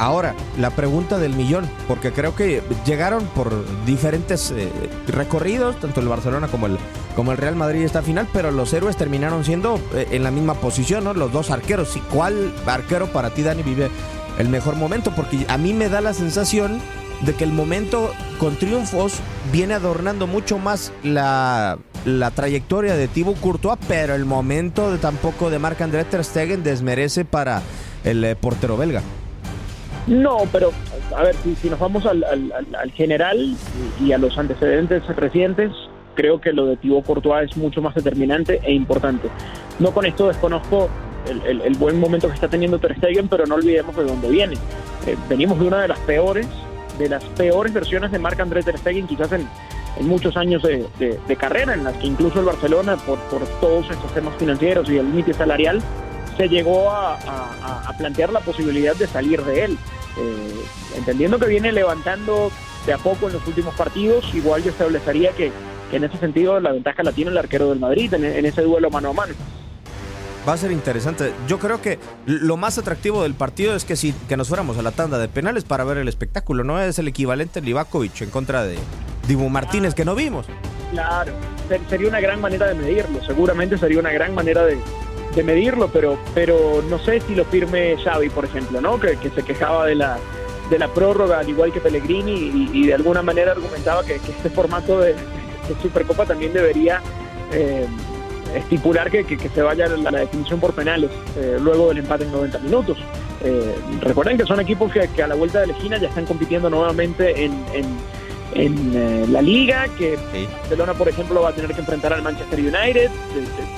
Ahora, 0.00 0.34
la 0.58 0.70
pregunta 0.70 1.18
del 1.18 1.34
millón, 1.34 1.68
porque 1.86 2.10
creo 2.10 2.34
que 2.34 2.62
llegaron 2.86 3.26
por 3.26 3.52
diferentes 3.84 4.50
eh, 4.50 4.70
recorridos, 5.06 5.78
tanto 5.78 6.00
el 6.00 6.08
Barcelona 6.08 6.48
como 6.48 6.68
el, 6.68 6.78
como 7.14 7.32
el 7.32 7.36
Real 7.36 7.54
Madrid 7.54 7.82
esta 7.82 8.00
final, 8.00 8.26
pero 8.32 8.50
los 8.50 8.72
héroes 8.72 8.96
terminaron 8.96 9.44
siendo 9.44 9.78
eh, 9.92 10.08
en 10.12 10.22
la 10.22 10.30
misma 10.30 10.54
posición, 10.54 11.04
¿no? 11.04 11.12
Los 11.12 11.34
dos 11.34 11.50
arqueros. 11.50 11.94
¿Y 11.98 12.00
cuál 12.00 12.50
arquero 12.64 13.12
para 13.12 13.28
ti, 13.28 13.42
Dani, 13.42 13.62
vive 13.62 13.90
el 14.38 14.48
mejor 14.48 14.74
momento? 14.74 15.14
Porque 15.14 15.44
a 15.48 15.58
mí 15.58 15.74
me 15.74 15.90
da 15.90 16.00
la 16.00 16.14
sensación 16.14 16.80
de 17.20 17.34
que 17.34 17.44
el 17.44 17.52
momento 17.52 18.10
con 18.38 18.56
triunfos 18.56 19.18
viene 19.52 19.74
adornando 19.74 20.26
mucho 20.26 20.56
más 20.56 20.94
la, 21.02 21.76
la 22.06 22.30
trayectoria 22.30 22.96
de 22.96 23.06
Thibaut 23.06 23.38
Courtois, 23.38 23.78
pero 23.86 24.14
el 24.14 24.24
momento 24.24 24.90
de 24.90 24.96
tampoco 24.96 25.50
de 25.50 25.58
Marc-André 25.58 26.04
Ter 26.04 26.24
Stegen 26.24 26.62
desmerece 26.62 27.26
para 27.26 27.60
el 28.02 28.24
eh, 28.24 28.34
portero 28.34 28.78
belga. 28.78 29.02
No, 30.06 30.38
pero 30.52 30.72
a 31.16 31.22
ver, 31.22 31.34
si, 31.36 31.68
nos 31.68 31.78
vamos 31.78 32.06
al, 32.06 32.24
al, 32.24 32.90
general 32.92 33.54
y 34.00 34.12
a 34.12 34.18
los 34.18 34.36
antecedentes 34.38 35.06
recientes, 35.16 35.70
creo 36.14 36.40
que 36.40 36.52
lo 36.52 36.66
de 36.66 36.76
Thibaut 36.76 37.04
Courtois 37.04 37.50
es 37.50 37.56
mucho 37.56 37.80
más 37.82 37.94
determinante 37.94 38.60
e 38.62 38.72
importante. 38.72 39.28
No 39.78 39.92
con 39.92 40.06
esto 40.06 40.28
desconozco 40.28 40.88
el, 41.28 41.60
el, 41.60 41.74
buen 41.76 42.00
momento 42.00 42.28
que 42.28 42.34
está 42.34 42.48
teniendo 42.48 42.78
Ter 42.78 42.96
Stegen, 42.96 43.28
pero 43.28 43.46
no 43.46 43.54
olvidemos 43.56 43.94
de 43.96 44.04
dónde 44.04 44.30
viene. 44.30 44.54
Eh, 45.06 45.16
venimos 45.28 45.58
de 45.60 45.66
una 45.66 45.82
de 45.82 45.88
las 45.88 45.98
peores 46.00 46.46
de 46.98 47.08
las 47.08 47.24
peores 47.24 47.72
versiones 47.72 48.12
de 48.12 48.18
Marc 48.18 48.38
André 48.40 48.62
Ter 48.62 48.76
Stegen 48.76 49.06
quizás 49.06 49.32
en, 49.32 49.48
muchos 50.02 50.36
años 50.36 50.62
de, 50.62 51.36
carrera, 51.36 51.74
en 51.74 51.84
las 51.84 51.94
que 51.96 52.06
incluso 52.06 52.40
el 52.40 52.46
Barcelona, 52.46 52.96
por, 52.96 53.18
por 53.30 53.44
todos 53.60 53.90
estos 53.90 54.12
temas 54.14 54.34
financieros 54.36 54.88
y 54.88 54.96
el 54.96 55.06
límite 55.06 55.34
salarial, 55.34 55.82
se 56.40 56.48
llegó 56.48 56.90
a, 56.90 57.18
plantear 57.98 58.32
la 58.32 58.40
posibilidad 58.40 58.96
de 58.96 59.06
salir 59.06 59.44
de 59.44 59.64
él. 59.64 59.78
Eh, 60.18 60.64
entendiendo 60.96 61.38
que 61.38 61.46
viene 61.46 61.70
levantando 61.70 62.50
de 62.86 62.94
a 62.94 62.98
poco 62.98 63.26
en 63.26 63.34
los 63.34 63.46
últimos 63.46 63.74
partidos, 63.74 64.24
igual 64.34 64.62
yo 64.62 64.70
establecería 64.70 65.32
que, 65.32 65.52
en 65.92 66.04
ese 66.04 66.16
sentido 66.16 66.58
la 66.58 66.72
ventaja 66.72 67.02
la 67.02 67.12
tiene 67.12 67.30
el 67.30 67.36
arquero 67.36 67.68
del 67.68 67.78
Madrid 67.78 68.14
en, 68.14 68.46
ese 68.46 68.62
duelo 68.62 68.88
mano 68.90 69.10
a 69.10 69.12
mano. 69.12 69.34
Va 70.48 70.54
a 70.54 70.56
ser 70.56 70.72
interesante. 70.72 71.34
Yo 71.46 71.58
creo 71.58 71.82
que 71.82 71.98
lo 72.24 72.56
más 72.56 72.78
atractivo 72.78 73.22
del 73.22 73.34
partido 73.34 73.76
es 73.76 73.84
que 73.84 73.96
si 73.96 74.14
que 74.26 74.38
nos 74.38 74.48
fuéramos 74.48 74.78
a 74.78 74.82
la 74.82 74.92
tanda 74.92 75.18
de 75.18 75.28
penales 75.28 75.64
para 75.64 75.84
ver 75.84 75.98
el 75.98 76.08
espectáculo, 76.08 76.64
¿no? 76.64 76.80
Es 76.80 76.98
el 76.98 77.08
equivalente 77.08 77.60
Livakovic 77.60 78.22
en 78.22 78.30
contra 78.30 78.62
de 78.62 78.78
Dibu 79.28 79.50
Martínez 79.50 79.94
que 79.94 80.06
no 80.06 80.14
vimos. 80.14 80.46
Claro, 80.92 81.32
sería 81.90 82.08
una 82.08 82.20
gran 82.20 82.40
manera 82.40 82.66
de 82.68 82.74
medirlo, 82.74 83.22
seguramente 83.24 83.76
sería 83.76 84.00
una 84.00 84.10
gran 84.10 84.34
manera 84.34 84.64
de, 84.64 84.78
medirlo, 85.44 85.88
pero, 85.88 86.18
pero 86.34 86.82
no 86.88 86.98
sé 86.98 87.20
si 87.20 87.34
lo 87.34 87.44
firme 87.44 87.96
Xavi, 88.02 88.28
por 88.30 88.44
ejemplo, 88.44 88.80
¿no? 88.80 88.98
Que, 88.98 89.16
se 89.16 89.42
quejaba 89.42 89.86
de 89.86 89.94
la, 89.94 90.18
de 90.68 90.78
la 90.78 90.88
prórroga, 90.88 91.38
al 91.38 91.48
igual 91.48 91.72
que 91.72 91.80
Pellegrini, 91.80 92.68
y, 92.72 92.86
de 92.86 92.94
alguna 92.94 93.22
manera 93.22 93.52
argumentaba 93.52 94.04
que, 94.04 94.16
este 94.16 94.50
formato 94.50 95.00
de, 95.00 95.14
Supercopa 95.80 96.26
también 96.26 96.52
debería 96.52 97.00
eh, 97.52 97.86
estipular 98.56 99.08
que, 99.10 99.24
se 99.38 99.62
vaya 99.62 99.86
a 99.86 99.88
la, 99.88 100.18
definición 100.18 100.58
por 100.58 100.74
penales 100.74 101.10
eh, 101.36 101.58
luego 101.60 101.88
del 101.88 101.98
empate 101.98 102.24
en 102.24 102.32
90 102.32 102.58
minutos. 102.58 102.98
Eh, 103.42 103.74
recuerden 104.00 104.36
que 104.36 104.44
son 104.44 104.60
equipos 104.60 104.92
que, 104.92 105.22
a 105.22 105.26
la 105.28 105.34
vuelta 105.36 105.60
de 105.60 105.68
la 105.68 105.72
esquina 105.72 105.96
ya 105.98 106.08
están 106.08 106.26
compitiendo 106.26 106.68
nuevamente 106.68 107.44
en 107.44 107.52
en 107.72 107.86
eh, 108.54 109.26
la 109.28 109.42
liga, 109.42 109.86
que 109.96 110.18
Barcelona, 110.60 110.94
por 110.94 111.08
ejemplo, 111.08 111.42
va 111.42 111.50
a 111.50 111.52
tener 111.52 111.72
que 111.72 111.80
enfrentar 111.80 112.12
al 112.12 112.22
Manchester 112.22 112.58
United 112.58 113.10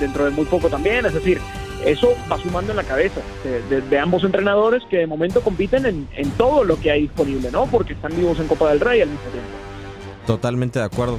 dentro 0.01 0.25
de 0.25 0.31
muy 0.31 0.45
poco 0.47 0.69
también. 0.69 1.05
Es 1.07 1.15
decir, 1.15 1.41
eso 1.85 2.15
va 2.31 2.39
sumando 2.39 2.73
en 2.73 2.77
la 2.77 2.85
cabeza 2.85 3.21
de, 3.69 3.99
ambos 3.99 4.25
entrenadores 4.25 4.83
que 4.89 4.99
de 4.99 5.07
momento 5.07 5.43
compiten 5.43 5.87
en, 5.87 6.31
todo 6.33 6.65
lo 6.65 6.79
que 6.79 6.91
hay 6.91 7.03
disponible, 7.03 7.51
¿no? 7.51 7.67
Porque 7.67 7.93
están 7.93 8.17
vivos 8.17 8.39
en 8.39 8.47
Copa 8.47 8.71
del 8.71 8.81
Rey 8.81 9.01
al 9.01 9.09
mismo 9.09 9.31
tiempo. 9.31 9.51
Totalmente 10.27 10.79
de 10.79 10.85
acuerdo. 10.85 11.19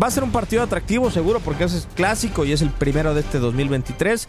Va 0.00 0.08
a 0.08 0.10
ser 0.10 0.24
un 0.24 0.30
partido 0.30 0.62
atractivo, 0.62 1.10
seguro, 1.10 1.40
porque 1.40 1.64
es 1.64 1.88
clásico 1.94 2.44
y 2.44 2.52
es 2.52 2.62
el 2.62 2.70
primero 2.70 3.14
de 3.14 3.20
este 3.20 3.38
2023. 3.38 4.28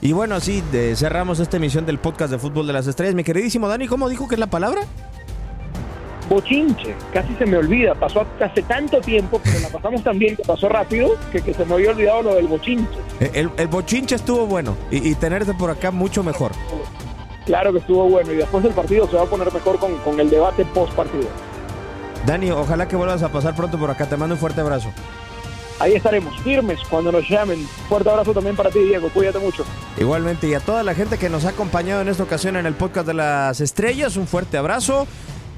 Y 0.00 0.12
bueno, 0.12 0.34
así 0.34 0.62
cerramos 0.96 1.38
esta 1.38 1.58
emisión 1.58 1.86
del 1.86 1.98
podcast 1.98 2.32
de 2.32 2.38
Fútbol 2.38 2.66
de 2.66 2.72
las 2.72 2.86
Estrellas. 2.86 3.14
Mi 3.14 3.22
queridísimo 3.22 3.68
Dani, 3.68 3.86
¿cómo 3.86 4.08
dijo 4.08 4.26
que 4.26 4.34
es 4.34 4.40
la 4.40 4.48
palabra? 4.48 4.82
Bochinche, 6.32 6.94
casi 7.12 7.34
se 7.34 7.44
me 7.44 7.56
olvida, 7.58 7.94
pasó 7.94 8.26
hace 8.40 8.62
tanto 8.62 9.00
tiempo, 9.00 9.40
pero 9.44 9.60
la 9.60 9.68
pasamos 9.68 10.02
tan 10.02 10.18
bien 10.18 10.34
que 10.36 10.42
pasó 10.42 10.68
rápido, 10.68 11.16
que, 11.30 11.40
se 11.40 11.64
me 11.64 11.74
había 11.74 11.90
olvidado 11.90 12.22
lo 12.22 12.34
del 12.34 12.46
bochinche. 12.46 12.98
Eh, 13.20 13.48
el, 13.56 13.68
bochinche 13.68 14.14
estuvo 14.14 14.46
bueno 14.46 14.76
y, 14.90 15.14
tenerte 15.14 15.52
por 15.54 15.70
acá 15.70 15.90
mucho 15.90 16.22
mejor. 16.22 16.52
Claro 17.44 17.72
que 17.72 17.80
estuvo 17.80 18.08
bueno 18.08 18.32
y 18.32 18.36
después 18.36 18.62
del 18.64 18.72
partido 18.72 19.06
se 19.08 19.16
va 19.16 19.22
a 19.22 19.26
poner 19.26 19.52
mejor 19.52 19.78
con, 19.78 19.96
con 19.98 20.18
el 20.20 20.30
debate 20.30 20.64
post 20.66 20.94
partido. 20.94 21.28
Dani, 22.26 22.50
ojalá 22.50 22.86
que 22.86 22.96
vuelvas 22.96 23.22
a 23.22 23.30
pasar 23.30 23.54
pronto 23.54 23.78
por 23.78 23.90
acá, 23.90 24.06
te 24.06 24.16
mando 24.16 24.36
un 24.36 24.40
fuerte 24.40 24.60
abrazo. 24.60 24.90
Ahí 25.80 25.94
estaremos, 25.94 26.38
firmes 26.42 26.78
cuando 26.88 27.10
nos 27.10 27.28
llamen. 27.28 27.66
Fuerte 27.88 28.08
abrazo 28.08 28.32
también 28.32 28.54
para 28.54 28.70
ti, 28.70 28.78
Diego. 28.78 29.08
Cuídate 29.08 29.40
mucho. 29.40 29.64
Igualmente, 29.98 30.46
y 30.46 30.54
a 30.54 30.60
toda 30.60 30.84
la 30.84 30.94
gente 30.94 31.18
que 31.18 31.28
nos 31.28 31.44
ha 31.44 31.48
acompañado 31.48 32.02
en 32.02 32.08
esta 32.08 32.22
ocasión 32.22 32.56
en 32.56 32.66
el 32.66 32.74
podcast 32.74 33.06
de 33.06 33.14
las 33.14 33.60
estrellas, 33.60 34.16
un 34.16 34.28
fuerte 34.28 34.56
abrazo. 34.56 35.08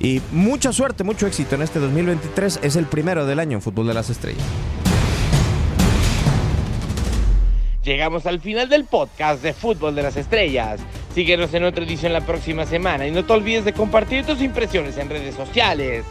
Y 0.00 0.20
mucha 0.32 0.72
suerte, 0.72 1.04
mucho 1.04 1.26
éxito 1.26 1.54
en 1.54 1.62
este 1.62 1.78
2023. 1.78 2.60
Es 2.62 2.76
el 2.76 2.86
primero 2.86 3.26
del 3.26 3.38
año 3.38 3.58
en 3.58 3.62
Fútbol 3.62 3.86
de 3.86 3.94
las 3.94 4.10
Estrellas. 4.10 4.44
Llegamos 7.84 8.24
al 8.24 8.40
final 8.40 8.68
del 8.70 8.84
podcast 8.84 9.42
de 9.42 9.52
Fútbol 9.52 9.94
de 9.94 10.02
las 10.02 10.16
Estrellas. 10.16 10.80
Síguenos 11.14 11.52
en 11.52 11.64
otra 11.64 11.84
edición 11.84 12.12
la 12.12 12.22
próxima 12.22 12.64
semana 12.64 13.06
y 13.06 13.10
no 13.10 13.24
te 13.24 13.32
olvides 13.32 13.64
de 13.66 13.74
compartir 13.74 14.24
tus 14.24 14.40
impresiones 14.40 14.96
en 14.96 15.10
redes 15.10 15.34
sociales. 15.34 16.04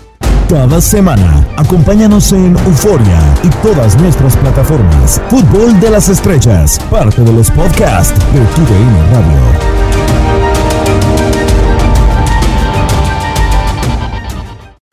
Cada 0.47 0.79
semana, 0.81 1.47
acompáñanos 1.57 2.31
en 2.31 2.55
Euforia 2.57 3.19
y 3.43 3.49
todas 3.65 3.99
nuestras 3.99 4.37
plataformas. 4.37 5.19
Fútbol 5.29 5.79
de 5.79 5.89
las 5.89 6.09
Estrellas, 6.09 6.79
parte 6.91 7.21
de 7.23 7.33
los 7.33 7.49
podcasts 7.49 8.19
de 8.33 8.39
TUDN 8.39 9.11
Radio. 9.11 9.82